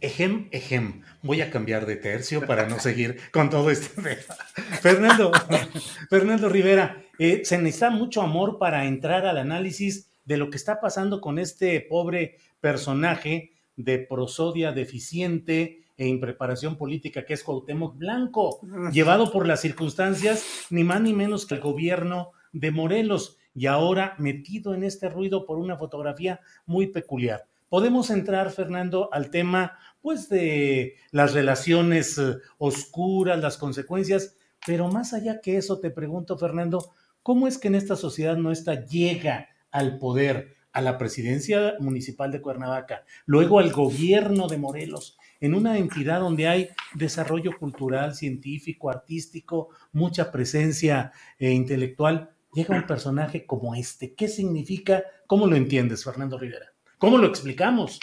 [0.00, 1.02] Ejem, ejem.
[1.22, 4.00] Voy a cambiar de tercio para no seguir con todo esto.
[4.80, 5.30] Fernando,
[6.08, 10.80] Fernando Rivera, eh, se necesita mucho amor para entrar al análisis de lo que está
[10.80, 18.60] pasando con este pobre personaje de prosodia deficiente e impreparación política que es Cuauhtémoc Blanco,
[18.90, 24.14] llevado por las circunstancias ni más ni menos que el gobierno de Morelos y ahora
[24.18, 27.49] metido en este ruido por una fotografía muy peculiar.
[27.70, 35.12] Podemos entrar, Fernando, al tema pues de las relaciones eh, oscuras, las consecuencias, pero más
[35.12, 39.98] allá que eso te pregunto, Fernando, ¿cómo es que en esta sociedad nuestra llega al
[39.98, 46.18] poder, a la presidencia municipal de Cuernavaca, luego al gobierno de Morelos, en una entidad
[46.18, 54.12] donde hay desarrollo cultural, científico, artístico, mucha presencia eh, intelectual, llega un personaje como este?
[54.14, 55.04] ¿Qué significa?
[55.28, 56.66] ¿Cómo lo entiendes, Fernando Rivera?
[57.00, 57.98] ¿Cómo lo explicamos?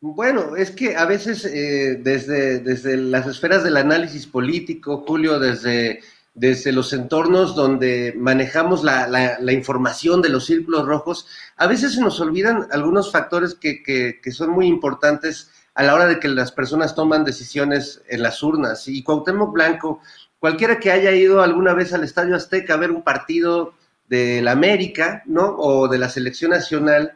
[0.00, 6.00] Bueno, es que a veces eh, desde, desde las esferas del análisis político, Julio, desde
[6.34, 12.00] desde los entornos donde manejamos la, la, información de los círculos rojos, a veces se
[12.00, 16.28] nos olvidan algunos factores que, que, que, son muy importantes a la hora de que
[16.28, 18.88] las personas toman decisiones en las urnas.
[18.88, 20.00] Y Cuauhtémoc Blanco,
[20.38, 23.74] cualquiera que haya ido alguna vez al Estadio Azteca a ver un partido
[24.08, 25.54] de la América, ¿no?
[25.58, 27.14] O de la selección nacional,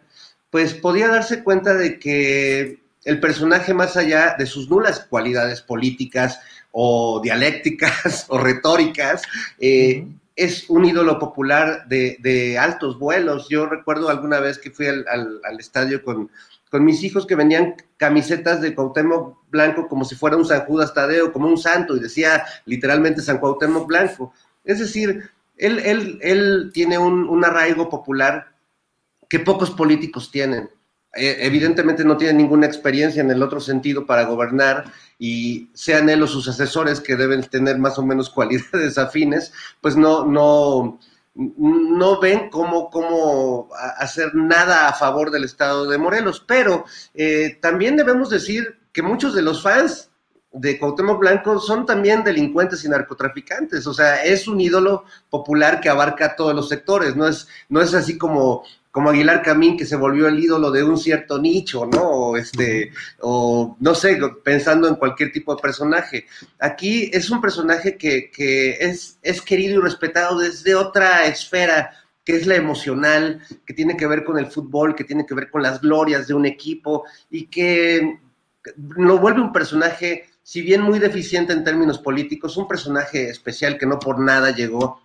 [0.50, 6.40] pues podía darse cuenta de que el personaje, más allá de sus nulas cualidades políticas,
[6.78, 9.22] o dialécticas o retóricas,
[9.58, 10.06] eh,
[10.36, 13.48] es un ídolo popular de, altos vuelos.
[13.48, 16.30] Yo recuerdo alguna vez que fui al, estadio con,
[16.70, 20.92] con, mis hijos que vendían camisetas de Cuauhtémoc Blanco como si fuera un San Judas
[20.92, 24.34] Tadeo, como un santo, y decía literalmente San Cuauhtémoc Blanco.
[24.62, 28.55] Es decir, él, él, él tiene un, un arraigo popular
[29.28, 30.70] que pocos políticos tienen.
[31.14, 34.84] Eh, evidentemente no tiene ninguna experiencia en el otro sentido para gobernar
[35.18, 39.96] y sean él o sus asesores que deben tener más o menos cualidades afines, pues
[39.96, 40.98] no, no,
[41.34, 46.44] no ven cómo, cómo hacer nada a favor del Estado de Morelos.
[46.46, 46.84] Pero
[47.14, 50.10] eh, también debemos decir que muchos de los fans
[50.52, 55.90] de Cuauhtémoc Blanco son también delincuentes y narcotraficantes, o sea, es un ídolo popular que
[55.90, 58.64] abarca todos los sectores, no es, no es así como
[58.96, 62.00] como Aguilar Camín, que se volvió el ídolo de un cierto nicho, ¿no?
[62.00, 66.24] O, este, o no sé, pensando en cualquier tipo de personaje.
[66.58, 68.30] Aquí es un personaje que,
[68.80, 71.90] es, querido y respetado desde otra esfera,
[72.24, 75.50] que es la emocional, que tiene que ver con el fútbol, que tiene que ver
[75.50, 78.18] con las glorias de un equipo y que
[78.76, 83.84] lo vuelve un personaje, si bien muy deficiente en términos políticos, un personaje especial que
[83.84, 85.02] no por nada llegó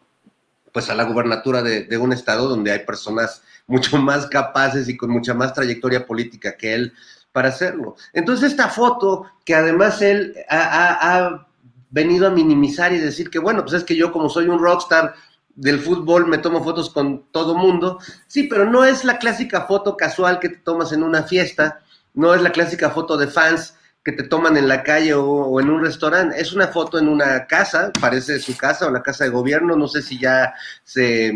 [0.71, 5.09] pues a la gubernatura de un estado donde hay personas mucho más capaces y con
[5.09, 6.93] mucha más trayectoria política que él
[7.31, 7.95] para hacerlo.
[8.13, 11.47] Entonces esta foto, que además él ha,
[11.93, 15.13] venido a minimizar y decir que, bueno, pues es que yo como soy un rockstar
[15.55, 19.97] del fútbol me tomo fotos con todo mundo, sí, pero no es la clásica foto
[19.97, 21.81] casual que te tomas en una fiesta,
[22.13, 25.69] no es la clásica foto de fans que te toman en la calle o, en
[25.69, 26.39] un restaurante.
[26.39, 29.75] Es una foto en una casa, parece su casa o la casa de gobierno.
[29.75, 31.33] No sé si ya se,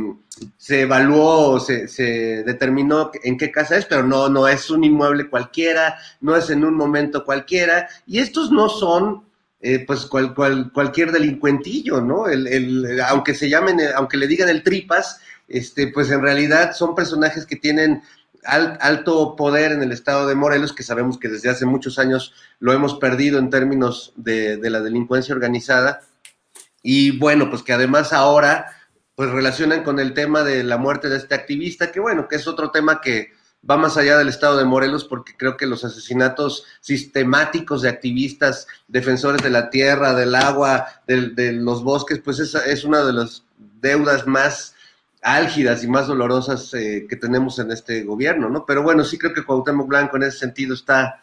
[0.57, 4.83] se evaluó o se, se, determinó en qué casa es, pero no, no es un
[4.83, 7.87] inmueble cualquiera, no es en un momento cualquiera.
[8.07, 9.25] Y estos no son.
[9.61, 12.27] Eh, pues cual, cual, cualquier delincuentillo, ¿no?
[12.27, 16.93] El, el, aunque se llamen, aunque le digan el tripas, este, pues en realidad son
[16.93, 18.03] personajes que tienen
[18.45, 22.73] alto poder en el estado de Morelos, que sabemos que desde hace muchos años lo
[22.73, 26.01] hemos perdido en términos de, la delincuencia organizada.
[26.81, 28.67] Y bueno, pues que además ahora
[29.15, 32.47] pues relacionan con el tema de la muerte de este activista, que bueno, que es
[32.47, 33.31] otro tema que
[33.67, 38.67] va más allá del estado de Morelos, porque creo que los asesinatos sistemáticos de activistas,
[38.87, 43.43] defensores de la tierra, del agua, de, los bosques, pues es, es una de las
[43.81, 44.74] deudas más
[45.25, 48.63] álgidas y más dolorosas eh, que tenemos en este gobierno, ¿no?
[48.63, 51.19] Pero bueno, sí creo que Cuauhtémoc Blanco en ese sentido está,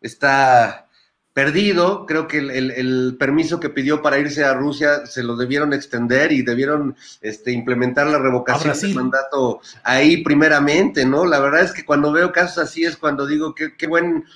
[0.00, 0.86] está
[1.32, 2.06] perdido.
[2.06, 6.42] Creo que el, permiso que pidió para irse a Rusia se lo debieron extender y
[6.42, 11.26] debieron este, implementar la revocación del mandato ahí primeramente, ¿no?
[11.26, 14.26] La verdad es que cuando veo casos así es cuando digo que qué buen,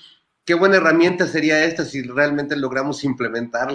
[0.44, 3.74] qué buena herramienta sería esta si realmente logramos implementarla.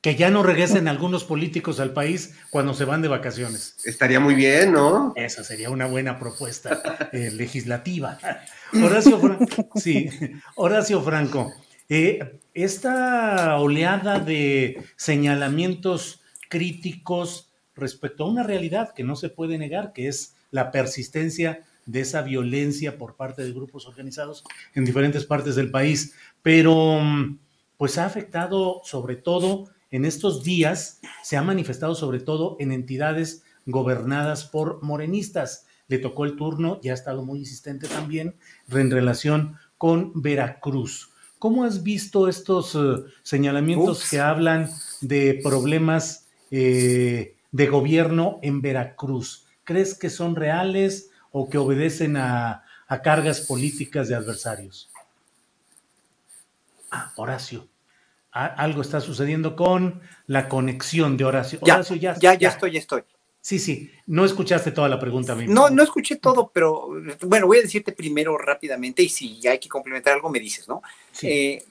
[0.00, 3.76] Que ya no regresen algunos políticos al país cuando se van de vacaciones.
[3.84, 5.12] Estaría muy bien, ¿no?
[5.16, 8.18] Esa sería una buena propuesta eh, legislativa.
[8.82, 10.08] Horacio, Franco, sí,
[10.54, 11.52] Horacio Franco,
[11.88, 19.92] eh, esta oleada de señalamientos críticos respecto a una realidad que no se puede negar,
[19.92, 24.44] que es la persistencia de esa violencia por parte de grupos organizados
[24.74, 27.00] en diferentes partes del país, pero
[27.78, 33.42] pues ha afectado sobre todo en estos días, se ha manifestado sobre todo en entidades
[33.64, 35.66] gobernadas por morenistas.
[35.86, 38.34] Le tocó el turno y ha estado muy insistente también
[38.70, 41.10] en relación con Veracruz.
[41.38, 42.78] ¿Cómo has visto estos eh,
[43.22, 44.68] señalamientos que hablan
[45.00, 49.46] de problemas eh, de gobierno en Veracruz?
[49.62, 52.64] ¿Crees que son reales o que obedecen a,
[53.04, 54.90] cargas políticas de adversarios?
[56.90, 57.68] Ah, Horacio.
[58.32, 61.58] algo está sucediendo con la conexión de Horacio.
[61.62, 63.02] Horacio, ya, ya, ya, estoy, ya estoy.
[63.40, 65.34] Sí, sí, no escuchaste toda la pregunta.
[65.34, 66.88] No, no escuché todo, pero
[67.22, 70.82] bueno, voy a decirte primero rápidamente y si hay que complementar algo me dices, ¿no?
[71.22, 71.64] Eh,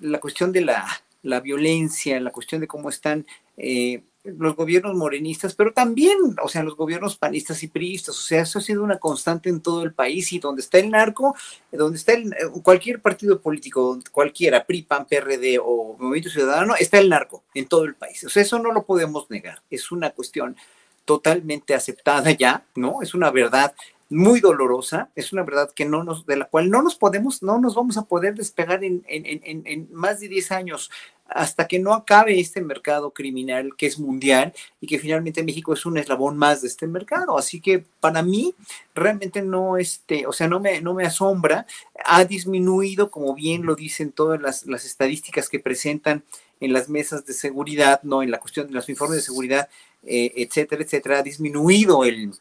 [0.00, 0.86] la cuestión de la,
[1.22, 6.62] la, violencia, la cuestión de cómo están eh, los gobiernos morenistas, pero también, o sea,
[6.62, 9.92] los gobiernos panistas y priistas, o sea, eso ha sido una constante en todo el
[9.92, 11.36] país y donde está el narco,
[11.70, 17.10] donde está el, cualquier partido político, cualquiera, PRI, PAN, PRD o Movimiento Ciudadano, está el
[17.10, 18.24] narco en todo el país.
[18.24, 20.56] O sea, eso no lo podemos negar, es una cuestión
[21.04, 23.02] totalmente aceptada ya, ¿no?
[23.02, 23.74] Es una verdad
[24.10, 27.58] muy dolorosa, es una verdad que no nos, de la cual no nos podemos, no
[27.58, 30.90] nos vamos a poder despegar en, en, más de 10 años
[31.26, 35.86] hasta que no acabe este mercado criminal que es mundial y que finalmente México es
[35.86, 37.38] un eslabón más de este mercado.
[37.38, 38.54] Así que para mí
[38.94, 41.66] realmente no, este, o sea, no me, no me asombra,
[42.04, 46.24] ha disminuido, como bien lo dicen todas las, las estadísticas que presentan
[46.60, 49.68] en las mesas de seguridad, no en la cuestión de los informes de seguridad,
[50.04, 52.32] eh, etcétera, etcétera, ha disminuido el,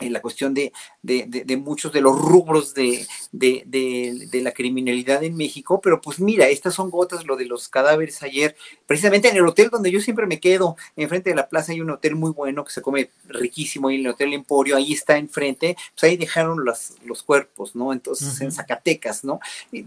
[0.00, 0.72] en la cuestión de,
[1.02, 3.06] de, muchos de los rubros de,
[3.38, 8.22] de, la criminalidad en México, pero pues mira, estas son gotas, lo de los cadáveres
[8.22, 8.56] ayer,
[8.86, 11.90] precisamente en el hotel donde yo siempre me quedo, enfrente de la plaza hay un
[11.90, 16.04] hotel muy bueno que se come riquísimo, y el Hotel Emporio, ahí está enfrente, pues
[16.04, 17.92] ahí dejaron los, los cuerpos, ¿no?
[17.92, 19.40] Entonces, en Zacatecas, ¿no?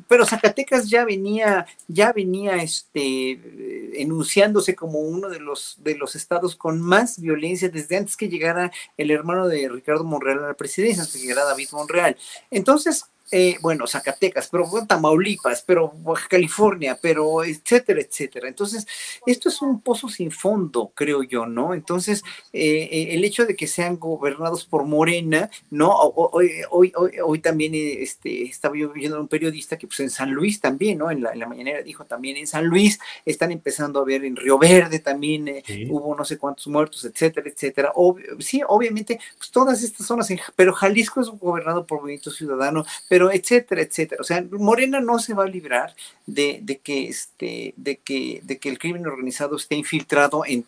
[0.07, 6.55] Pero Zacatecas ya venía, ya venía este, enunciándose como uno de los, de los estados
[6.55, 11.03] con más violencia desde antes que llegara el hermano de Ricardo Monreal a la presidencia,
[11.03, 12.17] antes que era David Monreal.
[12.51, 15.93] Entonces, eh, bueno, Zacatecas, pero Tamaulipas, pero
[16.27, 18.47] California, pero etcétera, etcétera.
[18.47, 18.87] Entonces,
[19.25, 21.75] esto es un pozo sin fondo, creo yo, ¿no?
[21.75, 22.23] Entonces,
[22.53, 25.91] eh, eh, el hecho de que sean gobernados por Morena, ¿no?
[25.91, 26.91] Hoy, hoy,
[27.23, 31.11] hoy, también este, estaba yo viendo un periodista que pues en San Luis también, ¿no?
[31.11, 34.35] En la, en la mañanera dijo también en San Luis, están empezando a ver en
[34.35, 37.93] Río Verde también, hubo no sé cuántos muertos, etcétera, etcétera.
[38.39, 43.33] sí, obviamente, pues todas estas zonas, pero Jalisco es gobernado por Movimiento Ciudadano, pero pero
[43.33, 44.21] etcétera, etcétera.
[44.21, 45.93] O sea, Morena no se va a librar
[46.25, 50.65] de, que, este, de, que, de que el crimen organizado esté infiltrado en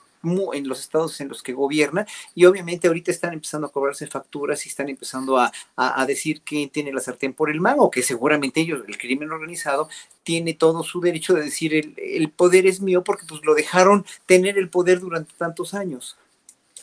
[0.53, 4.63] en los estados en los que gobierna y obviamente ahorita están empezando a cobrarse facturas
[4.67, 5.51] y están empezando a,
[6.05, 9.89] decir quién tiene la sartén por el mango, que seguramente ellos, el crimen organizado,
[10.21, 14.05] tiene todo su derecho de decir el, el poder es mío porque pues lo dejaron
[14.27, 16.17] tener el poder durante tantos años.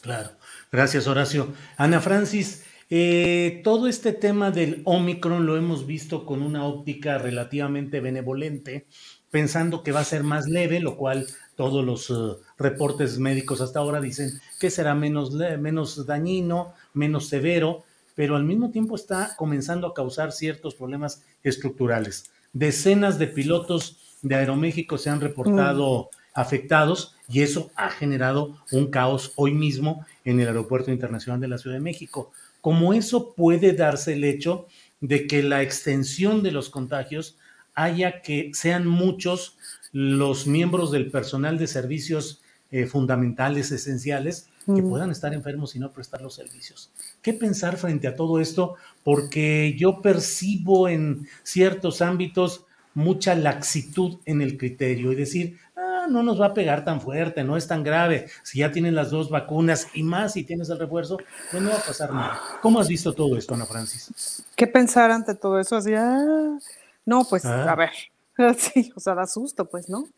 [0.00, 0.30] Claro,
[0.72, 1.46] gracias Horacio.
[1.76, 8.00] Ana Francis, eh, todo este tema del Omicron lo hemos visto con una óptica relativamente
[8.00, 8.86] benevolente,
[9.30, 13.80] pensando que va a ser más leve, lo cual todos los eh, reportes médicos hasta
[13.80, 17.84] ahora dicen que será menos, menos dañino, menos severo,
[18.14, 22.30] pero al mismo tiempo está comenzando a causar ciertos problemas estructurales.
[22.52, 26.16] Decenas de pilotos de Aeroméxico se han reportado mm.
[26.34, 31.58] afectados y eso ha generado un caos hoy mismo en el Aeropuerto Internacional de la
[31.58, 34.66] Ciudad de México como eso puede darse el hecho
[35.00, 37.36] de que la extensión de los contagios
[37.74, 39.56] haya que sean muchos
[39.92, 45.92] los miembros del personal de servicios eh, fundamentales, esenciales, que puedan estar enfermos y no
[45.92, 46.90] prestar los servicios.
[47.22, 48.74] ¿Qué pensar frente a todo esto?
[49.02, 52.66] Porque yo percibo en ciertos ámbitos
[52.98, 55.58] mucha laxitud en el criterio y decir,
[56.08, 58.26] no nos va a pegar tan fuerte, no es tan grave.
[58.42, 61.18] Si ya tienen las dos vacunas y más si tienes el refuerzo,
[61.50, 62.40] pues no va a pasar nada.
[62.60, 64.44] ¿Cómo has visto todo esto, Ana Francis?
[64.56, 65.76] ¿Qué pensar ante todo eso?
[65.76, 66.58] Así, ah,
[67.04, 67.70] no, pues ah.
[67.70, 67.90] a ver,
[68.58, 70.08] sí, o sea, da susto, pues, ¿no?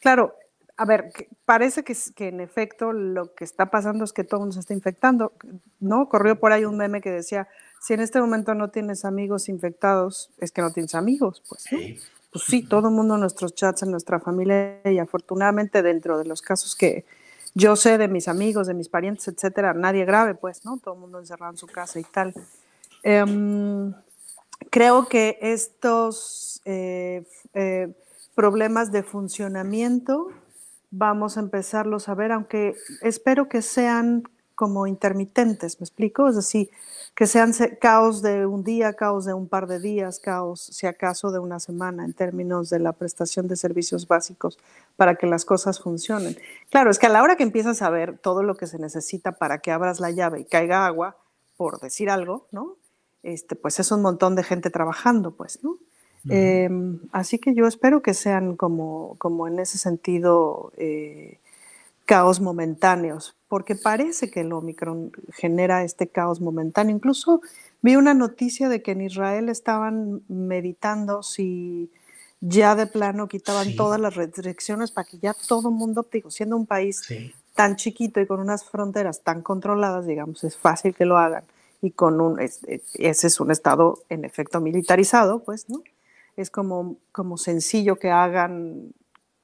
[0.00, 0.34] Claro,
[0.76, 1.12] a ver,
[1.44, 4.72] parece que, que, en efecto lo que está pasando es que todo mundo se está
[4.72, 5.34] infectando,
[5.80, 6.08] ¿no?
[6.08, 7.48] Corrió por ahí un meme que decía,
[7.80, 11.78] si en este momento no tienes amigos infectados, es que no tienes amigos, pues, ¿no?
[12.32, 16.24] Pues sí, todo el mundo en nuestros chats, en nuestra familia y afortunadamente dentro de
[16.24, 17.04] los casos que
[17.54, 20.78] yo sé de mis amigos, de mis parientes, etcétera, nadie grave, pues, ¿no?
[20.78, 22.32] Todo el mundo encerrado en su casa y tal.
[23.02, 23.92] Em,
[24.70, 27.92] creo que estos eh, eh,
[28.34, 30.28] problemas de funcionamiento
[30.90, 34.22] vamos a empezarlos a ver, aunque espero que sean
[34.54, 36.28] como intermitentes, ¿me explico?
[36.28, 36.70] Es decir,
[37.14, 41.30] que sean caos de un día, caos de un par de días, caos, si acaso,
[41.30, 44.58] de una semana en términos de la prestación de servicios básicos
[44.96, 46.36] para que las cosas funcionen.
[46.70, 49.32] Claro, es que a la hora que empiezas a ver todo lo que se necesita
[49.32, 51.16] para que abras la llave y caiga agua,
[51.56, 52.76] por decir algo, ¿no?
[53.22, 55.76] Este, pues es un montón de gente trabajando, pues, ¿no?
[56.28, 61.38] Em, así que yo espero que sean como, como en ese sentido eh,
[62.12, 66.94] caos momentáneos, porque parece que el Omicron genera este caos momentáneo.
[66.94, 67.40] Incluso
[67.80, 71.90] vi una noticia de que en Israel estaban meditando si
[72.42, 76.54] ya de plano quitaban todas las restricciones para que ya todo el mundo, digo, siendo
[76.54, 77.00] un país
[77.54, 81.44] tan chiquito y con unas fronteras tan controladas, digamos, es fácil que lo hagan.
[81.80, 85.82] Y con un, ese es un estado en efecto militarizado, pues, ¿no?
[86.36, 88.92] Es como, como sencillo que hagan,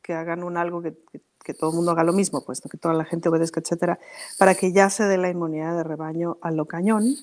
[0.02, 1.20] que hagan un algo que que
[1.54, 3.98] todo el mundo haga lo mismo, puesto que toda la gente obedezca, etcétera,
[4.38, 7.16] para que ya se dé la inmunidad de rebaño a lo cañón.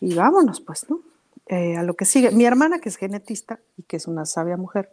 [0.00, 1.00] Y vámonos, pues, ¿no?
[1.46, 2.30] Eh, a lo que sigue.
[2.30, 4.90] Mi hermana, que es genetista y que es una sabia mujer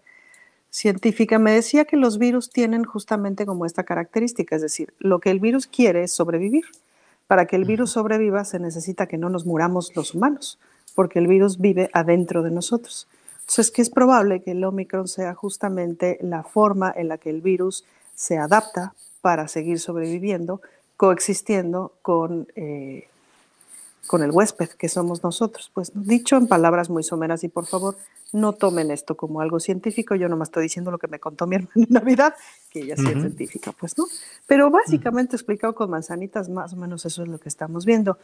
[0.69, 5.31] científica, me decía que los virus tienen justamente como esta característica, es decir, lo que
[5.31, 6.65] el virus quiere es sobrevivir.
[7.27, 10.59] Para que el virus sobreviva se necesita que no nos muramos los humanos,
[10.95, 13.07] porque el virus vive adentro de nosotros.
[13.51, 17.41] Entonces, que es probable que el Omicron sea justamente la forma en la que el
[17.41, 17.85] virus
[18.21, 20.61] se adapta para seguir sobreviviendo,
[20.95, 23.07] coexistiendo con, eh,
[24.05, 25.71] con el huésped que somos nosotros.
[25.73, 27.97] Pues dicho en palabras muy someras y por favor
[28.31, 31.55] no tomen esto como algo científico, yo nomás estoy diciendo lo que me contó mi
[31.57, 32.35] hermana en Navidad,
[32.69, 34.05] que ella sí es científica, pues no.
[34.45, 38.19] Pero básicamente explicado con manzanitas, más o menos eso es lo que estamos viendo.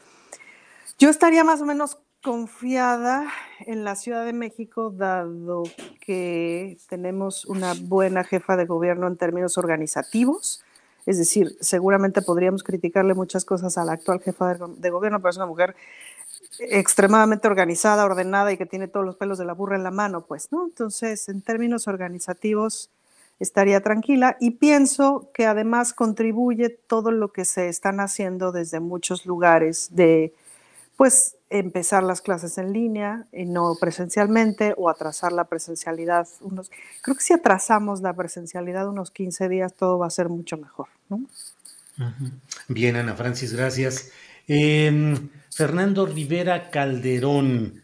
[0.99, 1.97] Yo estaría más o menos
[2.27, 5.63] confiada en la Ciudad de México, dado
[6.01, 10.61] que tenemos una buena jefa de gobierno en términos organizativos.
[11.05, 15.37] Es decir, seguramente podríamos criticarle muchas cosas a la actual jefa de, gobierno, pero es
[15.37, 15.73] una mujer
[16.59, 20.25] extremadamente organizada, ordenada y que tiene todos los pelos de la burra en la mano,
[20.25, 20.65] pues, ¿no?
[20.65, 22.89] Entonces, en términos organizativos,
[23.39, 29.25] estaría tranquila y pienso que además contribuye todo lo que se están haciendo desde muchos
[29.25, 30.33] lugares de
[30.97, 36.69] pues empezar las clases en línea y no presencialmente o atrasar la presencialidad unos
[37.01, 40.87] creo que si atrasamos la presencialidad unos 15 días todo va a ser mucho mejor
[41.07, 41.21] ¿no?
[42.67, 44.11] bien Ana Francis gracias
[44.47, 47.81] em, Fernando Rivera Calderón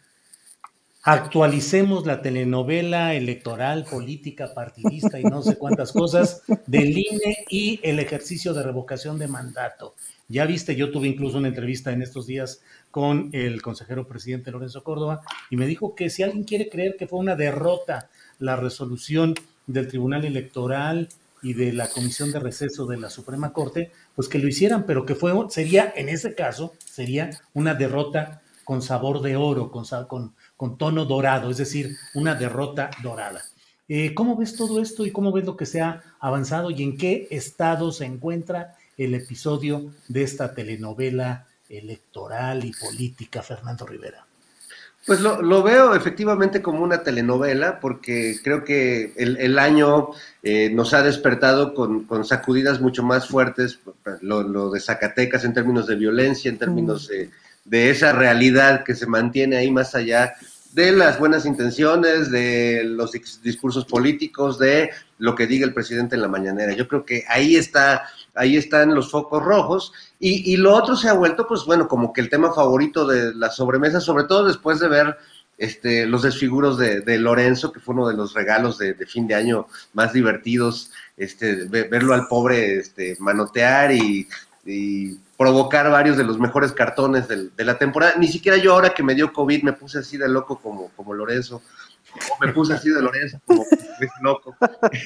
[1.04, 8.00] actualicemos la telenovela electoral, política, partidista y no sé cuántas cosas del INE y el
[8.00, 9.96] ejercicio de revocación de mandato.
[10.30, 12.62] Ya viste, yo tuve incluso una entrevista en estos días
[12.94, 17.08] con el consejero presidente Lorenzo Córdoba y me dijo que si alguien quiere creer que
[17.08, 19.34] fue una derrota la resolución
[19.66, 21.10] del Tribunal Electoral
[21.42, 25.08] y de la Comisión de Receso de la Suprema Corte, pues que lo hicieran, pero
[25.08, 30.36] que fue, sería, en ese caso, sería una derrota con sabor de oro, con, con,
[30.56, 33.42] con tono dorado, es decir, una derrota dorada.
[33.88, 36.96] Eh, ¿Cómo ves todo esto y cómo ves lo que se ha avanzado y en
[36.96, 41.48] qué estado se encuentra el episodio de esta telenovela
[41.78, 44.26] electoral y política, Fernando Rivera?
[45.06, 50.12] Pues lo, veo efectivamente como una telenovela, porque creo que el, año
[50.44, 53.80] eh, nos ha despertado con, sacudidas mucho más fuertes,
[54.22, 57.32] lo, de Zacatecas en términos de violencia, en términos de,
[57.66, 60.36] de, esa realidad que se mantiene ahí más allá
[60.74, 63.12] de las buenas intenciones, de los
[63.44, 66.74] discursos políticos, de lo que diga el presidente en la mañanera.
[66.74, 69.94] Yo creo que ahí está, ahí están los focos rojos.
[70.26, 73.52] Y, lo otro se ha vuelto, pues bueno, como que el tema favorito de la
[73.52, 75.18] sobremesa, sobre todo después de ver
[75.58, 79.68] este, los desfiguros de, Lorenzo, que fue uno de los regalos de, fin de año
[79.92, 84.26] más divertidos, este, verlo al pobre este, manotear y
[85.38, 88.14] provocar varios de los mejores cartones de, la temporada.
[88.18, 91.14] Ni siquiera yo ahora que me dio COVID me puse así de loco como, como
[91.14, 91.62] Lorenzo.
[92.32, 93.64] O me puse así de Lorenzo como
[94.22, 94.56] loco.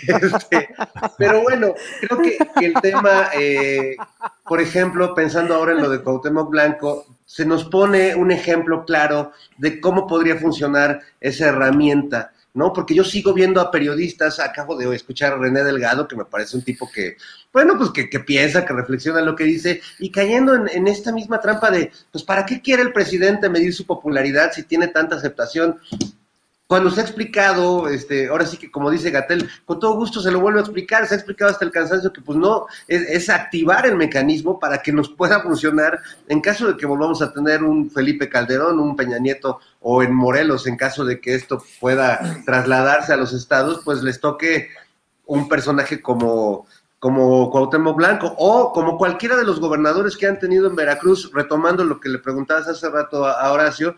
[0.08, 0.70] Este,
[1.18, 3.96] pero bueno, creo que, el tema, eh,
[4.44, 9.32] por ejemplo, pensando ahora en lo de Cuauhtémoc Blanco, se nos pone un ejemplo claro
[9.58, 12.74] de cómo podría funcionar esa herramienta ¿no?
[12.74, 16.58] Porque yo sigo viendo a periodistas, acabo de escuchar a René Delgado, que me parece
[16.58, 17.16] un tipo que,
[17.54, 21.40] bueno, pues que, piensa, que reflexiona lo que dice, y cayendo en, en, esta misma
[21.40, 25.80] trampa de, pues, ¿para qué quiere el presidente medir su popularidad si tiene tanta aceptación?
[26.68, 30.32] Cuando se ha explicado, este, ahora sí que como dice Gatel, con todo gusto se
[30.32, 33.86] lo vuelvo a explicar, se ha explicado hasta el cansancio que pues no, es, activar
[33.86, 37.90] el mecanismo para que nos pueda funcionar en caso de que volvamos a tener un
[37.90, 43.14] Felipe Calderón, un Peña Nieto o en Morelos, en caso de que esto pueda trasladarse
[43.14, 44.70] a los estados, pues les toque
[45.26, 46.66] un personaje como
[47.00, 51.84] como Cuauhtémoc Blanco o como cualquiera de los gobernadores que han tenido en Veracruz, retomando
[51.84, 53.96] lo que le preguntabas hace rato a, Horacio,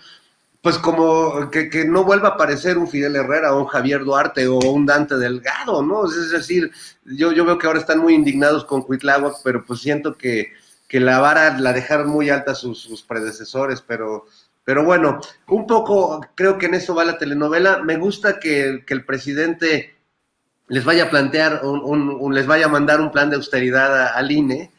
[0.61, 4.47] pues como que, que, no vuelva a aparecer un Fidel Herrera o un Javier Duarte
[4.47, 6.05] o un Dante Delgado, ¿no?
[6.05, 6.71] Es decir,
[7.05, 10.51] yo, yo veo que ahora están muy indignados con Cuitláhuac, pero pues siento que,
[10.87, 14.25] que la vara la dejaron muy alta sus, predecesores, pero
[14.65, 17.81] pero bueno, un poco creo que en eso va la telenovela.
[17.81, 19.95] Me gusta que, el presidente
[20.67, 24.71] les vaya a plantear, un, les vaya a mandar un plan de austeridad al INE,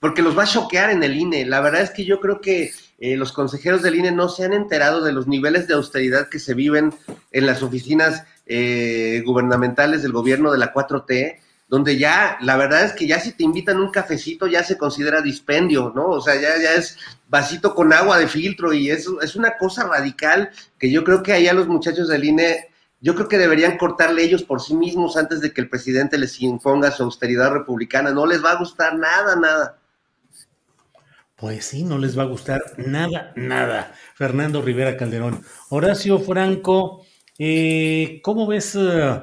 [0.00, 1.46] porque los va a choquear en el INE.
[1.46, 4.52] La verdad es que yo creo que eh, los consejeros del INE no se han
[4.52, 6.94] enterado de los niveles de austeridad que se viven
[7.32, 12.92] en las oficinas eh, gubernamentales del gobierno de la 4T donde ya, la verdad es
[12.92, 16.06] que ya si te invitan un cafecito ya se considera dispendio, ¿no?
[16.06, 16.96] O sea, ya, ya es
[17.28, 21.32] vasito con agua de filtro y eso es una cosa radical que yo creo que
[21.32, 22.68] allá los muchachos del INE,
[23.00, 26.40] yo creo que deberían cortarle ellos por sí mismos antes de que el presidente les
[26.40, 28.12] imponga su austeridad republicana.
[28.12, 29.78] No les va a gustar nada, nada.
[31.36, 33.94] Pues sí, no les va a gustar nada, nada.
[34.14, 35.42] Fernando Rivera Calderón.
[35.68, 37.04] Horacio Franco,
[37.38, 39.20] eh, ¿cómo ves eh,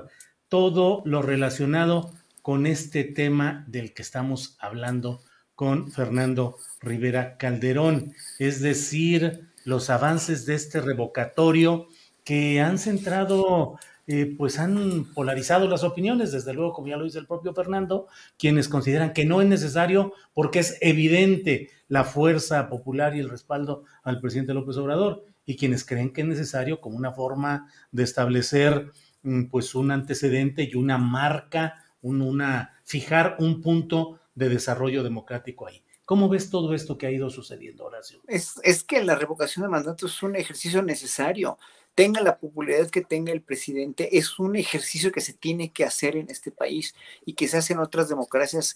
[0.48, 5.22] todo lo relacionado con este tema del que estamos hablando
[5.56, 11.88] con Fernando Rivera Calderón, es decir, los avances de este revocatorio
[12.24, 17.20] que han centrado, eh, pues han polarizado las opiniones, desde luego, como ya lo dice
[17.20, 23.16] el propio Fernando, quienes consideran que no es necesario porque es evidente la fuerza popular
[23.16, 27.12] y el respaldo al presidente López Obrador, y quienes creen que es necesario como una
[27.12, 28.92] forma de establecer
[29.24, 35.84] mm, pues un antecedente y una marca una, fijar un punto de desarrollo democrático ahí.
[36.06, 38.20] ¿Cómo ves todo esto que ha ido sucediendo, Horacio?
[38.28, 41.58] Es, es que la revocación de mandato es un ejercicio necesario.
[41.96, 46.16] Tenga la popularidad que tenga el presidente, es un ejercicio que se tiene que hacer
[46.16, 48.76] en este país y que se hace en otras democracias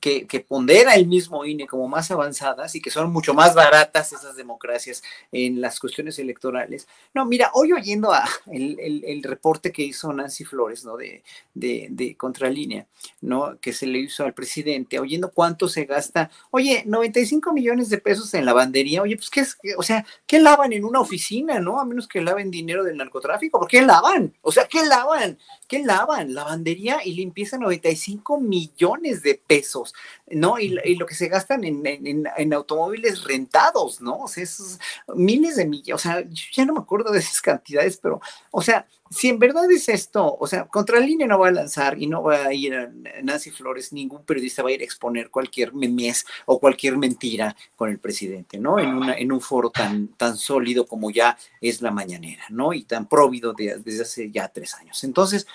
[0.00, 4.36] que, pondera el mismo INE como más avanzadas y que son mucho más baratas esas
[4.36, 6.86] democracias en las cuestiones electorales.
[7.14, 10.96] No, mira, hoy oyendo a el, reporte que hizo Nancy Flores, ¿no?
[10.96, 11.24] De,
[11.54, 12.86] de, de, Contralínea,
[13.20, 13.58] ¿no?
[13.60, 16.30] Que se le hizo al presidente, oyendo cuánto se gasta.
[16.50, 19.02] Oye, 95 millones de pesos en lavandería.
[19.02, 19.56] Oye, pues, ¿qué es?
[19.76, 21.80] O sea, ¿qué lavan en una oficina, no?
[21.80, 23.58] A menos que laven dinero del narcotráfico.
[23.58, 24.32] ¿Por qué lavan?
[24.42, 25.38] O sea, ¿qué lavan?
[25.66, 26.34] ¿Qué lavan?
[26.34, 29.85] Lavandería y limpieza 95 millones de pesos.
[30.26, 30.58] ¿No?
[30.58, 34.20] Y, lo que se gastan en, automóviles rentados, ¿no?
[34.20, 34.78] O sea, esos
[35.14, 38.20] miles de millas, o sea, yo ya no me acuerdo de esas cantidades, pero,
[38.50, 42.00] o sea, si en verdad es esto, o sea, contra línea no va a lanzar
[42.00, 42.90] y no va a ir a
[43.22, 47.90] Nancy Flores, ningún periodista va a ir a exponer cualquier memes o cualquier mentira con
[47.90, 48.78] el presidente, ¿no?
[48.78, 52.72] En, una, en un foro tan, tan sólido como ya es la mañanera, ¿no?
[52.72, 55.04] Y tan próvido desde hace ya tres años.
[55.04, 55.46] Entonces,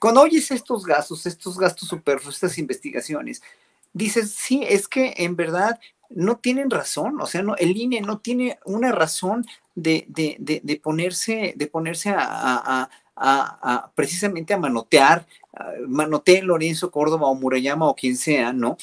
[0.00, 3.42] cuando oyes estos gastos, estos gastos superfluos, estas investigaciones,
[3.92, 5.78] dices, sí, es que en verdad
[6.08, 11.54] no tienen razón, o sea, no, el INE no tiene una razón de, de, ponerse,
[11.56, 12.90] de ponerse a,
[13.94, 15.26] precisamente a manotear,
[15.86, 18.76] manotear Lorenzo Córdoba o Murayama o quien sea, ¿no?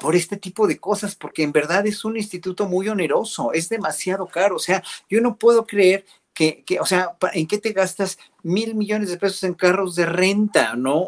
[0.00, 4.26] por este tipo de cosas, porque en verdad es un instituto muy oneroso, es demasiado
[4.26, 4.56] caro.
[4.56, 8.74] O sea, yo no puedo creer que, que, o sea, ¿en qué te gastas mil
[8.74, 10.98] millones de pesos en carros de renta, ¿no?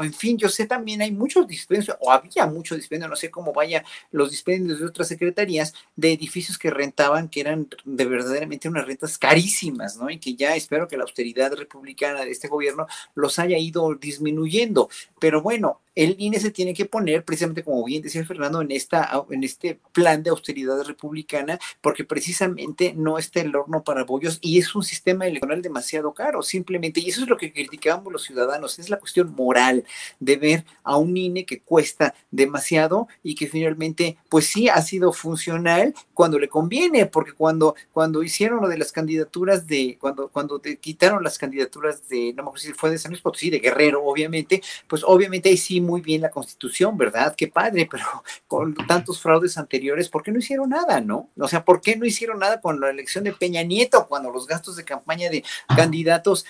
[0.00, 3.52] En fin, yo sé también hay muchos dispendios, o había muchos dispendios, no sé cómo
[3.52, 8.86] vaya los dispendios de otras secretarías, de edificios que rentaban, que eran de verdaderamente unas
[8.86, 10.10] rentas carísimas, ¿no?
[10.10, 14.88] Y que ya espero que la austeridad republicana de este gobierno los haya ido disminuyendo.
[15.18, 19.24] Pero bueno, el INE se tiene que poner, precisamente como bien decía Fernando, en, esta,
[19.30, 24.58] en este plan de austeridad republicana, porque precisamente no está el horno para bollos y
[24.58, 28.78] es un sistema electoral demasiado caro, simplemente y eso es lo que criticamos los ciudadanos,
[28.78, 29.81] es la cuestión moral
[30.20, 35.12] de ver a un INE que cuesta demasiado y que finalmente, pues sí, ha sido
[35.12, 40.58] funcional cuando le conviene, porque cuando, cuando hicieron lo de las candidaturas de, cuando, cuando
[40.58, 43.58] te quitaron las candidaturas de, no me acuerdo si fue de San Luis Potosí, de
[43.58, 47.34] Guerrero, obviamente, pues obviamente ahí sí muy bien la constitución, ¿verdad?
[47.36, 48.04] Qué padre, pero
[48.46, 51.30] con tantos fraudes anteriores, ¿por qué no hicieron nada, no?
[51.38, 54.46] O sea, ¿por qué no hicieron nada con la elección de Peña Nieto, cuando los
[54.46, 55.44] gastos de campaña de
[55.76, 56.46] candidatos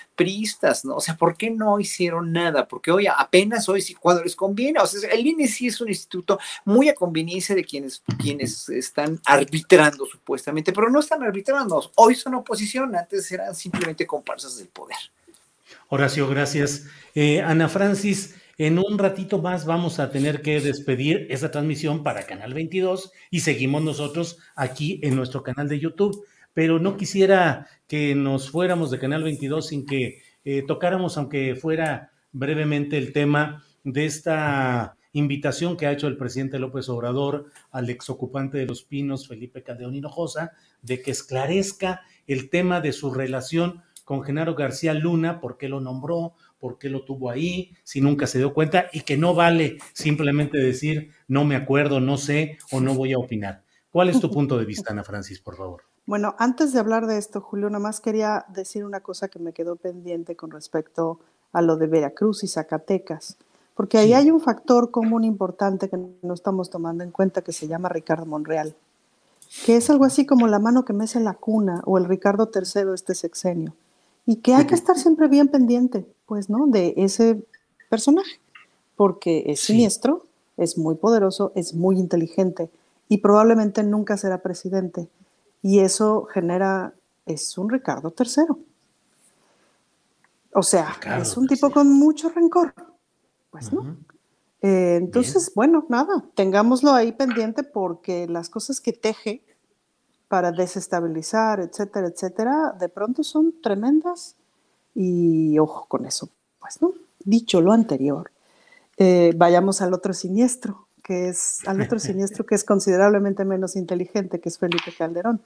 [0.83, 0.95] ¿no?
[0.95, 2.67] O sea, ¿por qué no hicieron nada?
[2.67, 6.39] Porque hoy apenas hoy, cuando les conviene, o sea, el INE sí es un instituto
[6.65, 12.35] muy a conveniencia de quienes, quienes están arbitrando supuestamente, pero no están arbitrando, hoy son
[12.35, 14.97] oposición, antes eran simplemente comparsas del poder.
[15.89, 16.85] Horacio, gracias.
[17.13, 22.25] Eh, Ana Francis, en un ratito más vamos a tener que despedir esta transmisión para
[22.25, 28.15] Canal 22 y seguimos nosotros aquí en nuestro canal de YouTube pero no quisiera que
[28.15, 34.05] nos fuéramos de Canal 22 sin que eh, tocáramos, aunque fuera brevemente, el tema de
[34.05, 39.63] esta invitación que ha hecho el presidente López Obrador al exocupante de los Pinos, Felipe
[39.63, 45.57] Caldeón Hinojosa, de que esclarezca el tema de su relación con Genaro García Luna, por
[45.57, 49.17] qué lo nombró, por qué lo tuvo ahí, si nunca se dio cuenta, y que
[49.17, 53.63] no vale simplemente decir no me acuerdo, no sé o no voy a opinar.
[53.91, 55.83] ¿Cuál es tu punto de vista, Ana Francis, por favor?
[56.05, 59.53] Bueno, antes de hablar de esto, Julio, nada más quería decir una cosa que me
[59.53, 63.37] quedó pendiente con respecto a lo de Veracruz y Zacatecas,
[63.75, 67.67] porque ahí hay un factor común importante que no estamos tomando en cuenta que se
[67.67, 68.75] llama Ricardo Monreal,
[69.65, 72.85] que es algo así como la mano que mece la cuna o el Ricardo III
[72.85, 73.73] de este sexenio,
[74.25, 76.67] y que hay que estar siempre bien pendiente, pues, ¿no?
[76.67, 77.43] De ese
[77.89, 78.39] personaje,
[78.95, 80.25] porque es siniestro,
[80.57, 82.69] es muy poderoso, es muy inteligente
[83.09, 85.07] y probablemente nunca será presidente.
[85.61, 86.93] Y eso genera,
[87.25, 88.55] es un Ricardo III.
[90.53, 92.73] O sea, es un tipo con mucho rencor.
[93.49, 93.97] Pues no.
[94.61, 99.43] Eh, entonces, bueno, nada, tengámoslo ahí pendiente porque las cosas que teje
[100.27, 104.35] para desestabilizar, etcétera, etcétera, de pronto son tremendas
[104.95, 106.29] y ojo con eso.
[106.59, 106.93] Pues no.
[107.25, 108.31] Dicho lo anterior,
[108.97, 114.39] eh, vayamos al otro siniestro, que es al otro siniestro que es considerablemente menos inteligente,
[114.39, 115.41] que es Felipe Calderón.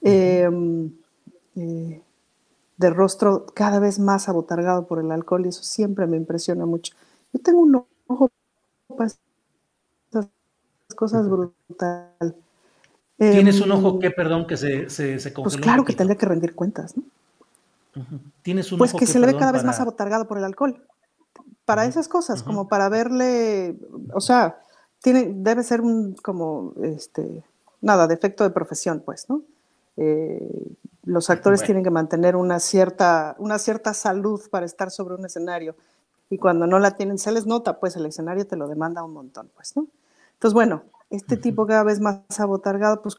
[0.00, 0.90] Em,
[1.54, 2.02] eh,
[2.82, 6.94] de rostro cada vez más abotargado por el alcohol y eso siempre me impresiona mucho.
[7.32, 8.30] Yo tengo un ojo
[8.94, 9.06] para
[10.10, 10.28] esas
[10.94, 12.34] cosas brutal.
[13.16, 16.26] ¿Tienes un ojo em, que, perdón, que se, se, se Pues claro que tendría que
[16.26, 17.04] rendir cuentas, ¿no?
[18.42, 20.82] Tienes un pues que, se le ve cada vez más abotargado por el alcohol.
[21.64, 23.76] Para esas cosas, como para verle,
[24.12, 24.60] o sea,
[25.00, 27.44] tiene, debe ser un como, este,
[27.80, 29.42] nada, defecto de profesión, pues, ¿no?
[29.96, 30.66] Eh,
[31.04, 35.74] los actores tienen que mantener una cierta, una cierta salud para estar sobre un escenario.
[36.30, 39.12] Y cuando no la tienen, se les nota, pues el escenario te lo demanda un
[39.12, 39.86] montón, pues, ¿no?
[40.34, 43.16] Entonces, bueno, este tipo cada vez más abotargado, pues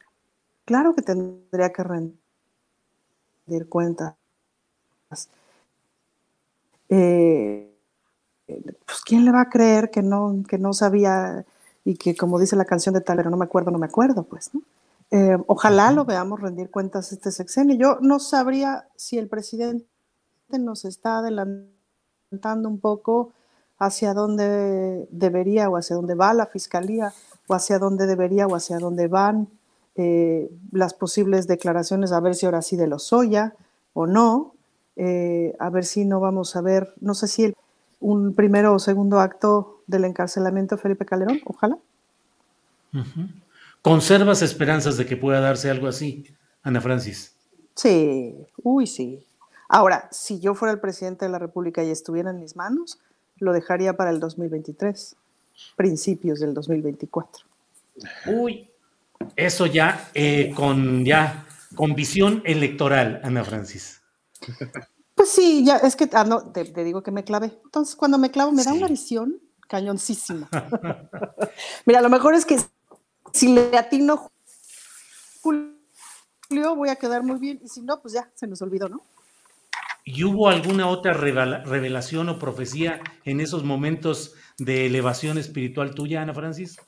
[0.64, 4.14] claro que tendría que rendir cuentas.
[6.88, 7.70] Eh,
[8.46, 11.44] pues quién le va a creer que no, que no sabía
[11.84, 14.52] y que como dice la canción de Talero, no me acuerdo, no me acuerdo, pues,
[14.54, 14.62] ¿no?
[15.10, 17.76] Eh, ojalá lo veamos rendir cuentas este sexenio.
[17.76, 19.86] Yo no sabría si el presidente
[20.50, 23.32] nos está adelantando un poco
[23.78, 27.12] hacia dónde debería o hacia dónde va la fiscalía
[27.46, 29.48] o hacia dónde debería o hacia dónde van
[29.96, 33.54] eh, las posibles declaraciones, a ver si ahora sí de los Lozoya
[33.92, 34.54] o no,
[34.96, 37.54] eh, a ver si no vamos a ver, no sé si
[38.00, 41.78] un primero o segundo acto del encarcelamiento de Felipe Calderón, ojalá.
[43.84, 46.24] ¿Conservas esperanzas de que pueda darse algo así,
[46.62, 47.36] Ana Francis?
[47.74, 49.22] Sí, uy, sí.
[49.68, 52.98] Ahora, si yo fuera el presidente de la República y estuviera en mis manos,
[53.36, 55.16] lo dejaría para el 2023,
[55.76, 57.44] principios del 2024.
[58.28, 58.70] Uy,
[59.36, 64.00] eso ya eh, con ya con visión electoral, Ana Francis.
[65.14, 67.60] Pues sí, ya es que ah, no, te, digo que me clavé.
[67.62, 70.48] Entonces, cuando me clavo, me da una visión cañoncísima.
[71.84, 72.58] Mira, lo mejor es que
[73.34, 74.30] si le atino
[75.42, 79.02] Julio, voy a quedar muy bien, y si no, pues ya, se nos olvidó, ¿no?
[80.04, 86.34] ¿Y hubo alguna otra revelación o profecía en esos momentos de elevación espiritual tuya, Ana
[86.34, 86.78] Francis?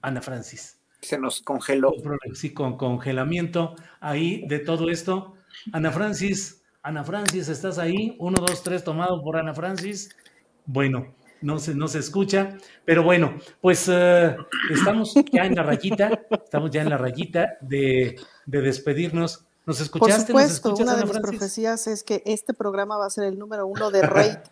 [0.00, 0.80] Ana Francis.
[1.02, 1.92] Se nos congeló.
[2.32, 5.34] Sí, con congelamiento ahí de todo esto.
[5.72, 8.16] Ana Francis, Ana Francis, ¿estás ahí?
[8.20, 10.16] Uno, dos, tres, tomado por Ana Francis.
[10.64, 14.36] Bueno, no se, no se escucha, pero bueno, pues eh,
[14.70, 18.16] estamos ya en la rayita, estamos ya en la rayita de,
[18.46, 19.44] despedirnos.
[19.66, 20.32] ¿Nos escuchaste?
[20.32, 23.66] Por supuesto, una de mis profecías es que este programa va a ser el número
[23.66, 24.50] uno de rate.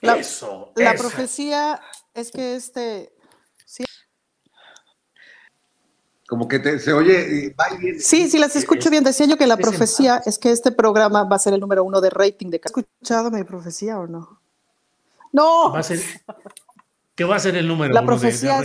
[0.00, 1.80] La, eso, la profecía
[2.14, 3.12] es que este...
[6.28, 7.54] Como que se oye...
[8.00, 9.04] Sí, sí, las escucho bien.
[9.04, 12.00] Decía yo que la profecía es que este programa va a ser el número uno
[12.00, 12.50] de rating.
[12.50, 12.60] De...
[12.64, 14.40] ¿Has escuchado mi profecía o no?
[15.36, 15.70] No.
[15.70, 16.00] Va a ser,
[17.14, 17.92] ¿Qué va a ser el número?
[17.92, 18.62] La profecía.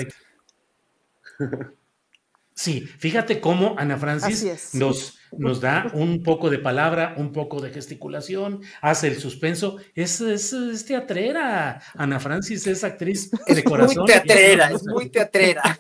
[2.54, 7.72] sí, fíjate cómo Ana Francis nos, nos da un poco de palabra, un poco de
[7.72, 9.80] gesticulación, hace el suspenso.
[9.96, 11.82] Es, es, teatrera.
[11.94, 13.98] Ana Francis es actriz de corazón.
[13.98, 15.78] Muy teatrera, es muy teatrera.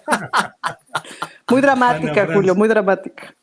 [1.49, 3.33] muy dramática, Julio, muy dramática.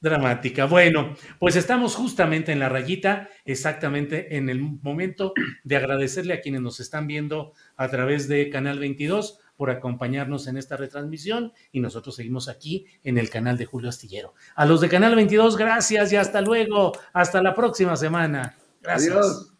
[0.00, 0.66] Dramática.
[0.66, 5.32] Bueno, pues estamos justamente en la rayita, exactamente en el momento
[5.64, 10.56] de agradecerle a quienes nos están viendo a través de Canal 22 por acompañarnos en
[10.56, 14.34] esta retransmisión y nosotros seguimos aquí en el canal de Julio Astillero.
[14.54, 16.92] A los de Canal 22, gracias y hasta luego.
[17.12, 18.56] Hasta la próxima semana.
[18.80, 19.52] Gracias.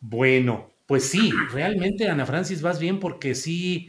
[0.00, 3.88] Bueno, pues sí, realmente Ana Francis vas bien porque sí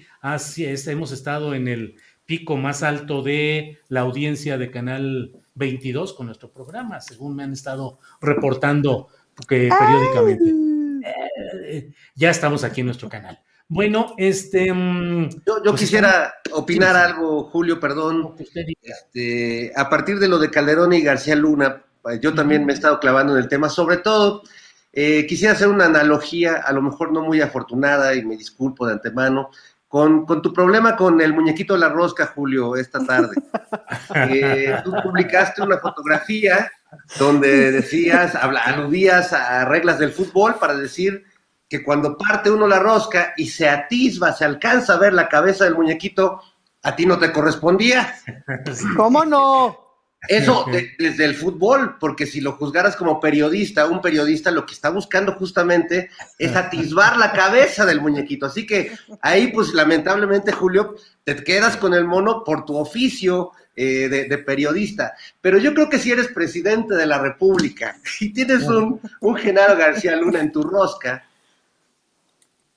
[0.87, 1.95] hemos estado en el
[2.27, 7.53] pico más alto de la audiencia de Canal 22 con nuestro programa, según me han
[7.53, 9.07] estado reportando
[9.47, 10.53] que periódicamente.
[11.69, 13.39] Eh, ya estamos aquí en nuestro canal.
[13.69, 14.71] Bueno, este.
[14.71, 18.35] Mm, yo, pues quisiera opinar algo, Julio, perdón.
[18.81, 21.83] Este, a partir de lo de Calderón y García Luna,
[22.21, 24.43] yo también me he estado clavando en el tema, sobre todo.
[24.93, 28.93] Eh, quisiera hacer una analogía, a lo mejor no muy afortunada, y me disculpo de
[28.93, 29.49] antemano,
[29.87, 33.35] con, tu problema con el muñequito de la rosca, Julio, esta tarde.
[34.15, 36.71] Eh, tú publicaste una fotografía
[37.19, 41.25] donde decías, aludías a reglas del fútbol para decir
[41.69, 45.65] que cuando parte uno la rosca y se atisba, se alcanza a ver la cabeza
[45.65, 46.41] del muñequito,
[46.83, 48.15] a ti no te correspondía.
[48.95, 49.86] ¿Cómo no?
[50.27, 50.65] Eso
[50.97, 55.33] desde el fútbol, porque si lo juzgaras como periodista, un periodista lo que está buscando
[55.33, 58.45] justamente es atisbar la cabeza del muñequito.
[58.45, 64.09] Así que ahí, pues lamentablemente, Julio, te quedas con el mono por tu oficio eh,
[64.09, 65.13] de, periodista.
[65.39, 69.77] Pero yo creo que si eres presidente de la República y tienes un, un Genaro
[69.77, 71.23] García Luna en tu rosca,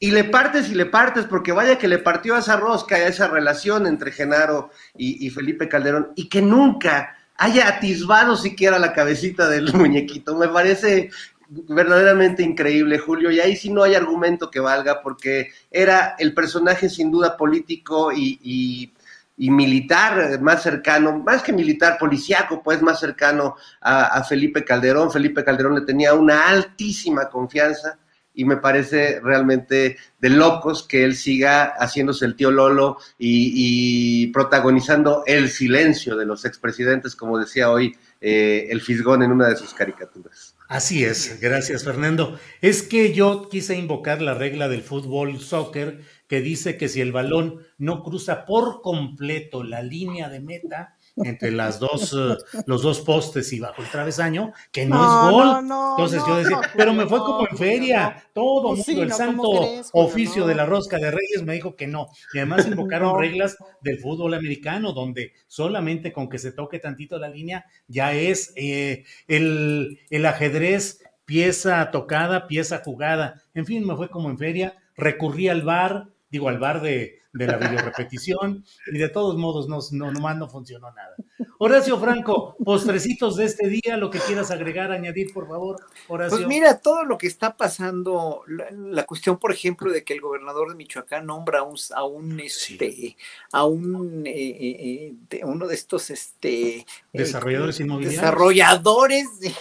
[0.03, 3.07] y le partes y le partes, porque vaya que le partió a esa rosca, a
[3.07, 8.93] esa relación entre Genaro y, y Felipe Calderón, y que nunca haya atisbado siquiera la
[8.93, 10.37] cabecita del muñequito.
[10.37, 11.11] Me parece
[11.49, 16.89] verdaderamente increíble, Julio, y ahí sí no hay argumento que valga, porque era el personaje
[16.91, 18.93] sin duda político y,
[19.39, 25.11] militar más cercano, más que militar, policíaco, pues más cercano a Felipe Calderón.
[25.11, 27.99] Felipe Calderón le tenía una altísima confianza
[28.35, 35.25] y me parece realmente de locos que él siga haciéndose el tío Lolo y, protagonizando
[35.27, 39.75] el silencio de los expresidentes, como decía hoy eh, el Fisgón en una de sus
[39.75, 40.55] caricaturas.
[40.69, 42.39] Así es, gracias Fernando.
[42.61, 47.11] Es que yo quise invocar la regla del fútbol soccer que dice que si el
[47.11, 52.37] balón no cruza por completo la línea de meta, entre las dos, eh,
[52.67, 55.59] los dos postes y bajo el travesaño, que no, es gol.
[55.61, 59.51] Entonces yo decía, pero me fue como en feria, todo pues el santo
[59.93, 62.09] oficio de la rosca de Reyes me dijo que no.
[62.33, 67.29] Y además invocaron reglas del fútbol americano, donde solamente con que se toque tantito la
[67.29, 73.43] línea ya es eh, el, el ajedrez pieza tocada, pieza jugada.
[73.55, 77.47] En fin, me fue como en feria, recurrí al bar, digo al bar de, de
[77.47, 81.15] la videorepetición y de todos modos no, no, nomás no funcionó nada.
[81.59, 85.77] Horacio Franco, postrecitos de este día, lo que quieras agregar, añadir, por favor,
[86.09, 86.39] Horacio.
[86.39, 90.71] Pues mira, todo lo que está pasando, la, cuestión, por ejemplo, de que el gobernador
[90.71, 93.17] de Michoacán nombra a un, a un este,
[93.53, 96.85] a un, eh, eh, eh, uno de estos, este...
[97.13, 98.21] Desarrolladores inmobiliarios.
[98.21, 99.53] Desarrolladores de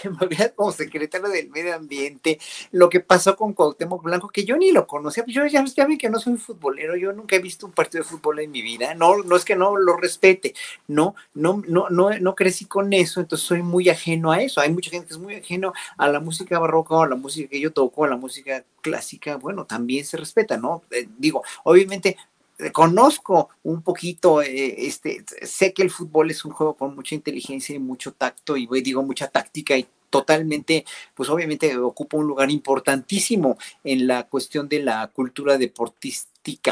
[0.56, 2.38] como secretario del medio ambiente,
[2.72, 5.98] lo que pasó con Cuauhtémoc Blanco, que yo ni lo conocía, yo ya, ya vi
[5.98, 8.94] que no soy futbolero, yo nunca he visto un partido de fútbol en mi vida,
[8.94, 10.54] no, no es que no lo respete,
[10.88, 14.60] no, no, no, no, no crecí con eso, entonces soy muy ajeno a eso.
[14.60, 17.48] Hay mucha gente que es muy ajeno a la música barroca o a la música
[17.48, 20.82] que yo toco, a la música clásica, bueno, también se respeta, ¿no?
[20.90, 22.16] Eh, digo, obviamente
[22.58, 27.14] eh, conozco un poquito, eh, este, sé que el fútbol es un juego con mucha
[27.14, 30.84] inteligencia y mucho tacto y digo mucha táctica y totalmente,
[31.14, 35.56] pues obviamente ocupa un lugar importantísimo en la cuestión de la cultura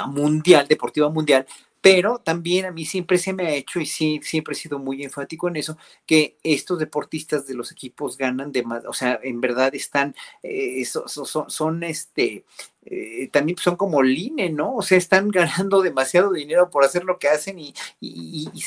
[0.09, 1.47] mundial, deportiva mundial,
[1.81, 5.05] pero también a mí siempre se me ha hecho, y sí, siempre he sido muy
[5.05, 9.41] enfático en eso, que estos deportistas de los equipos ganan de más, o sea, en
[9.41, 12.45] verdad están, eh, son, este,
[12.91, 14.77] eh, también son como line, ¿no?
[14.77, 17.75] O sea, están ganando demasiado dinero por hacer lo que hacen y,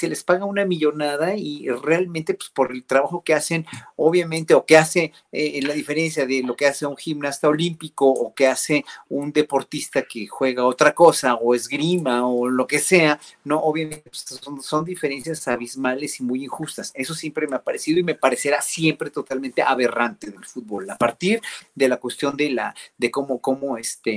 [0.02, 4.66] se les paga una millonada y realmente pues por el trabajo que hacen, obviamente, o
[4.66, 8.84] que hace eh, la diferencia de lo que hace un gimnasta olímpico o que hace
[9.10, 13.60] un deportista que juega otra cosa o esgrima o lo que sea, ¿no?
[13.60, 16.92] Obviamente pues, son, son diferencias abismales y muy injustas.
[16.96, 20.90] Eso siempre me ha parecido y me parecerá siempre totalmente aberrante del fútbol.
[20.90, 21.42] A partir
[21.76, 24.11] de la cuestión de la, de cómo, cómo este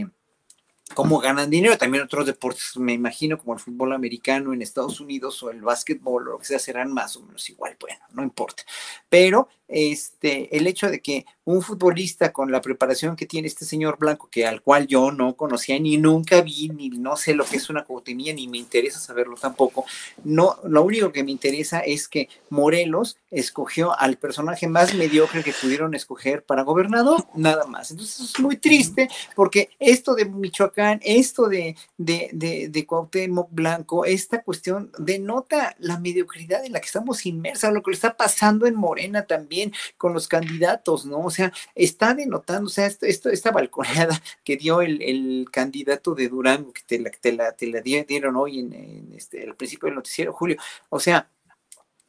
[0.95, 1.79] cómo ganan dinero.
[1.79, 6.29] También otros deportes, me imagino, como el fútbol americano en Estados Unidos o el básquetbol
[6.29, 7.77] o lo que sea, serán más o menos igual.
[7.81, 8.63] Bueno, no importa.
[9.09, 13.99] Pero este, el hecho de que un futbolista con la preparación que tiene este señor
[13.99, 17.57] Blanco, que al cual yo no conocía ni nunca vi, ni no sé lo que
[17.57, 19.85] es una cautemía, ni me interesa saberlo tampoco,
[20.25, 25.53] no, lo único que me interesa es que Morelos escogió al personaje más mediocre que
[25.53, 27.91] pudieron escoger para gobernador, nada más.
[27.91, 34.05] Entonces es muy triste porque esto de Michoacán, esto de, de, de, de Cuauhtémoc Blanco,
[34.05, 38.67] esta cuestión denota la mediocridad en la que estamos inmersos, lo que le está pasando
[38.67, 39.54] en Morena también
[39.97, 41.21] con los candidatos, ¿no?
[41.21, 46.15] O sea, está denotando, o sea, esto, esto esta balconeada que dio el, el, candidato
[46.15, 49.55] de Durango, que te la, te la, te la dieron hoy en, en este, el
[49.55, 50.57] principio del noticiero, Julio,
[50.89, 51.29] o sea,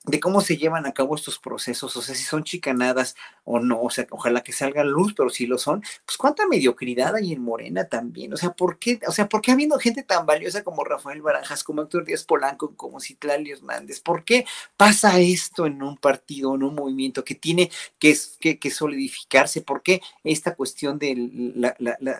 [0.05, 3.81] de cómo se llevan a cabo estos procesos, o sea, si son chicanadas o no,
[3.81, 7.41] o sea, ojalá que salga luz, pero si lo son, pues cuánta mediocridad hay en
[7.41, 10.83] Morena también, o sea, ¿por qué, o sea, por qué habiendo gente tan valiosa como
[10.83, 14.45] Rafael Barajas, como Héctor Díaz Polanco, como Citlali Hernández, por qué
[14.77, 19.61] pasa esto en un partido, en un movimiento que tiene que, que, que solidificarse?
[19.61, 21.63] ¿Por qué esta cuestión de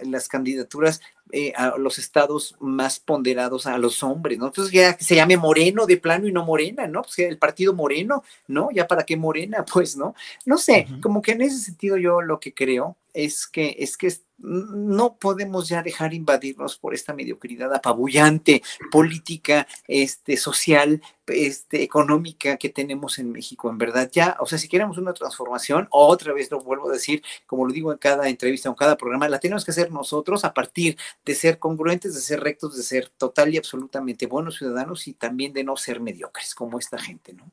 [0.01, 1.01] las candidaturas
[1.31, 4.47] eh, a los estados más ponderados a los hombres, ¿no?
[4.47, 7.01] Entonces ya se llame Moreno de plano y no Morena, ¿no?
[7.01, 8.69] Pues el partido Moreno, ¿no?
[8.71, 10.15] Ya para qué Morena, pues, ¿no?
[10.45, 14.11] No sé, como que en ese sentido yo lo que creo es que es que
[14.37, 18.61] no podemos ya dejar invadirnos por esta mediocridad apabullante
[18.91, 23.69] política, este, social, este, económica que tenemos en México.
[23.69, 27.23] En verdad, ya, o sea, si queremos una transformación, otra vez lo vuelvo a decir,
[27.47, 30.53] como lo digo en cada entrevista en cada programa, la tenemos que hacer nosotros a
[30.53, 35.13] partir de ser congruentes, de ser rectos, de ser total y absolutamente buenos ciudadanos y
[35.13, 37.49] también de no ser mediocres como esta gente, ¿no?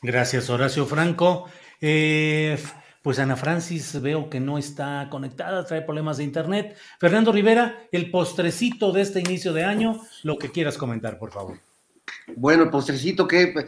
[0.00, 1.48] Gracias, Horacio Franco.
[1.80, 2.56] Eh,
[3.08, 6.76] pues Ana Francis veo que no está conectada, trae problemas de internet.
[7.00, 11.58] Fernando Rivera, el postrecito de este inicio de año, lo que quieras comentar, por favor.
[12.36, 13.64] Bueno, el postrecito que,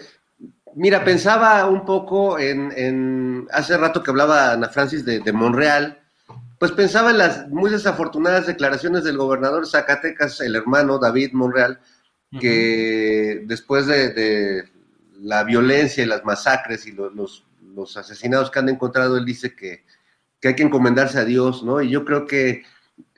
[0.74, 5.99] mira, pensaba un poco en, hace rato que hablaba Ana Francis de, Monreal,
[6.59, 11.80] pues pensaba en las muy desafortunadas declaraciones del gobernador Zacatecas, el hermano David Monreal,
[12.38, 14.68] que después de,
[15.22, 17.49] la violencia y las masacres y los los
[17.96, 19.84] asesinados que han encontrado, él dice que,
[20.42, 21.82] hay que encomendarse a Dios, ¿no?
[21.82, 22.62] Y yo creo que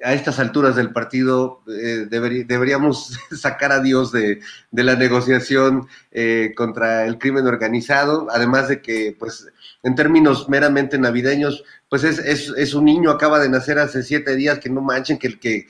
[0.03, 4.41] a estas alturas del partido eh, deberíamos sacar a Dios de,
[4.71, 9.47] la negociación eh, contra el crimen organizado, además de que, pues,
[9.83, 14.71] en términos meramente navideños, pues es, un niño, acaba de nacer hace siete días, que
[14.71, 15.67] no manchen, que, que,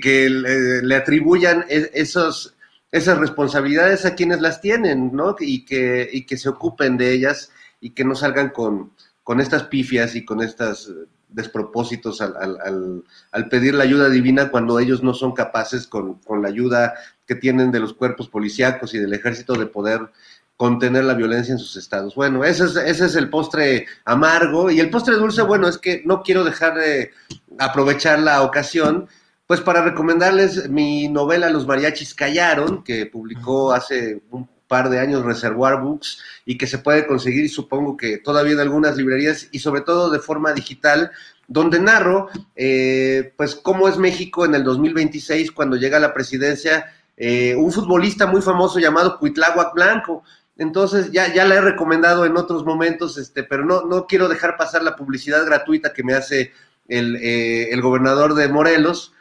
[0.00, 2.54] que, le, atribuyan esos,
[2.92, 5.34] esas responsabilidades a quienes las tienen, ¿no?
[5.38, 7.50] Y que, y que se ocupen de ellas
[7.80, 13.02] y que no salgan con, con estas pifias y con estos eh, despropósitos al,
[13.32, 16.94] al, pedir la ayuda divina cuando ellos no son capaces con, con, la ayuda
[17.26, 20.00] que tienen de los cuerpos policíacos y del ejército de poder
[20.56, 22.14] contener la violencia en sus estados.
[22.14, 26.02] Bueno, ese es, ese es el postre amargo y el postre dulce, bueno, es que
[26.06, 27.10] no quiero dejar de
[27.58, 29.08] aprovechar la ocasión
[29.46, 35.24] pues para recomendarles mi novela Los mariachis callaron, que publicó hace un par de años
[35.24, 39.82] Reservoir Books y que se puede conseguir, supongo que todavía en algunas librerías y sobre
[39.82, 41.10] todo de forma digital,
[41.48, 46.86] donde narro, eh, pues, cómo es México en el 2026 cuando llega a la presidencia
[47.16, 50.22] eh, un futbolista muy famoso llamado Cuitláhuac Blanco.
[50.58, 54.56] Entonces, ya, ya la he recomendado en otros momentos, este, pero no, no quiero dejar
[54.56, 56.52] pasar la publicidad gratuita que me hace
[56.88, 59.12] el, eh, el gobernador de Morelos,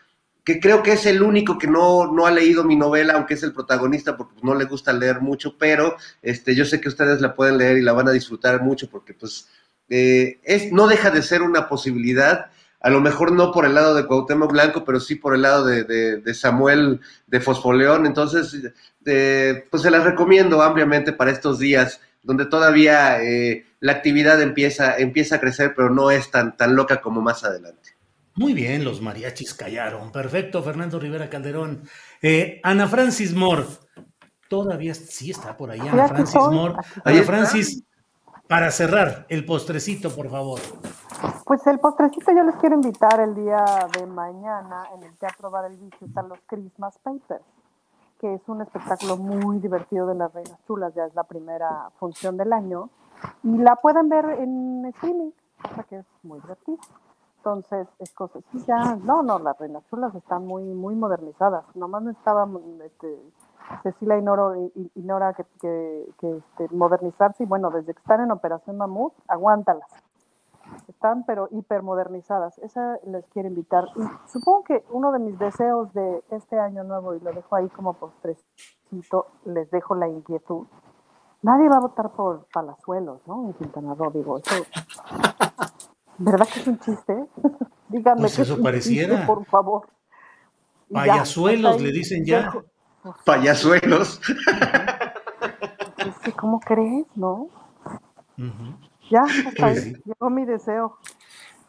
[0.46, 3.42] que creo que es el único que no, no ha leído mi novela, aunque es
[3.42, 7.34] el protagonista, porque no le gusta leer mucho, pero este, yo sé que ustedes la
[7.34, 9.48] pueden leer y la van a disfrutar mucho, porque pues
[9.90, 13.96] eh, es, no deja de ser una posibilidad, a lo mejor no por el lado
[13.96, 18.56] de Cuauhtémoc Blanco, pero sí por el lado de, Samuel de Fosfoleón, entonces
[19.06, 24.96] eh, pues se las recomiendo ampliamente para estos días, donde todavía eh, la actividad empieza,
[24.98, 27.95] empieza a crecer, pero no es tan, tan loca como más adelante.
[28.38, 30.12] Muy bien, los mariachis callaron.
[30.12, 31.84] Perfecto, Fernando Rivera Calderón.
[32.22, 33.66] Eh, Ana Francis Moore,
[34.50, 36.76] todavía sí está por ahí, Ana Francis Moore.
[37.06, 37.84] Ana Francis,
[38.48, 40.60] para cerrar, el postrecito, por favor.
[41.46, 43.64] Pues el postrecito yo les quiero invitar el día
[43.98, 47.46] de mañana en el Teatro Bar El Vicio están los Christmas Papers,
[48.20, 52.36] que es un espectáculo muy divertido de las Reinas Chulas, ya es la primera función
[52.36, 52.90] del año,
[53.44, 55.32] y la pueden ver en streaming,
[55.64, 56.80] o sea que es muy divertido.
[57.46, 61.64] Entonces, es cosa, sí, ya, no, no, las reinas chulas están muy, muy modernizadas.
[61.76, 63.22] Nomás no estaban, este,
[63.84, 64.22] Cecilia y,
[65.04, 65.46] Nora, que,
[66.18, 69.88] que este, modernizarse y bueno, desde que están en Operación Mamut, aguántalas.
[70.88, 72.58] Están pero hipermodernizadas.
[72.58, 73.90] Esa les quiero invitar.
[73.96, 77.70] Y supongo que uno de mis deseos de este año nuevo, y lo dejo ahí
[77.70, 80.66] como postrecito, les dejo la inquietud.
[81.44, 83.46] Nadie va a votar por Palazuelos, ¿no?
[83.46, 84.66] En Quintana Roo, digo, eso
[86.18, 87.14] ¿Verdad que es un chiste?
[87.90, 89.26] Díganme pues que eso pareciera.
[89.26, 89.88] por favor.
[90.92, 92.54] Payasuelos, le dicen ya.
[93.24, 94.22] Payasuelos.
[96.38, 97.50] ¿Cómo crees, no?
[99.10, 100.98] Ya, hasta pues llegó mi deseo.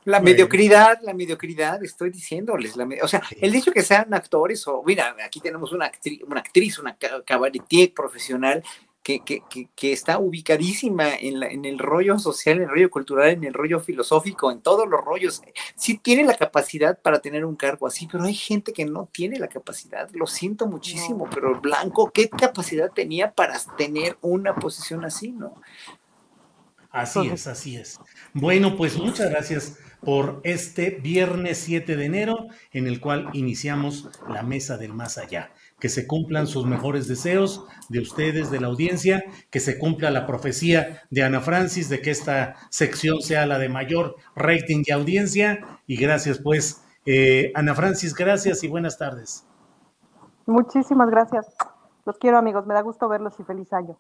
[0.05, 2.77] La mediocridad, la mediocridad, estoy diciéndoles.
[2.77, 6.41] La o sea, el hecho que sean actores, o mira, aquí tenemos una actriz, una
[6.41, 8.63] actriz, una cabaretier profesional
[9.07, 13.29] que, que, que, está ubicadísima en, la, en el rollo social, en el rollo cultural,
[13.29, 15.43] en el rollo filosófico, en todos los rollos.
[15.77, 19.39] Sí tiene la capacidad para tener un cargo así, pero hay gente que no tiene
[19.39, 20.11] la capacidad.
[20.11, 25.55] Lo siento muchísimo, pero Blanco, ¿qué capacidad tenía para tener una posición así, no?
[26.91, 28.01] Así es, así es.
[28.33, 34.43] Bueno, pues muchas gracias por este viernes 7 de enero en el cual iniciamos la
[34.43, 35.53] mesa del más allá.
[35.79, 40.27] Que se cumplan sus mejores deseos de ustedes, de la audiencia, que se cumpla la
[40.27, 45.81] profecía de Ana Francis de que esta sección sea la de mayor rating y audiencia.
[45.87, 49.45] Y gracias pues, eh, Ana Francis, gracias y buenas tardes.
[50.47, 51.47] Muchísimas gracias.
[52.05, 53.97] Los quiero amigos, me da gusto verlos y feliz año.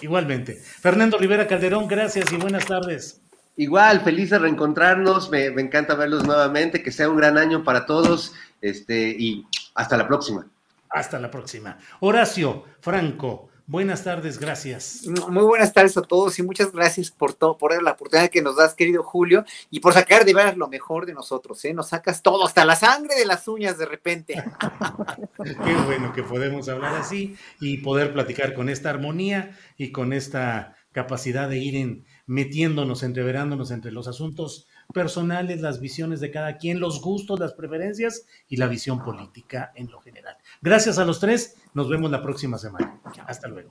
[0.00, 0.54] Igualmente.
[0.54, 3.20] Fernando Rivera Calderón, gracias y buenas tardes.
[3.56, 8.34] Igual, feliz de reencontrarnos, me, encanta verlos nuevamente, que sea un gran año para todos
[8.60, 10.46] este, y hasta la próxima.
[10.90, 11.78] Hasta la próxima.
[12.00, 15.02] Horacio, Franco, buenas tardes, gracias.
[15.06, 18.56] Muy buenas tardes a todos y muchas gracias por todo, por la oportunidad que nos
[18.56, 21.74] das, querido Julio, y por sacar de veras lo mejor de nosotros, ¿eh?
[21.74, 24.34] Nos sacas todo, hasta la sangre de las uñas de repente.
[25.44, 30.74] Qué bueno que podemos hablar así y poder platicar con esta armonía y con esta
[30.92, 36.80] capacidad de ir en metiéndonos, entreverándonos entre los asuntos personales, las visiones de cada quien,
[36.80, 40.36] los gustos, las preferencias y la visión política en lo general.
[40.60, 43.00] Gracias a los tres, nos vemos la próxima semana.
[43.26, 43.70] Hasta luego.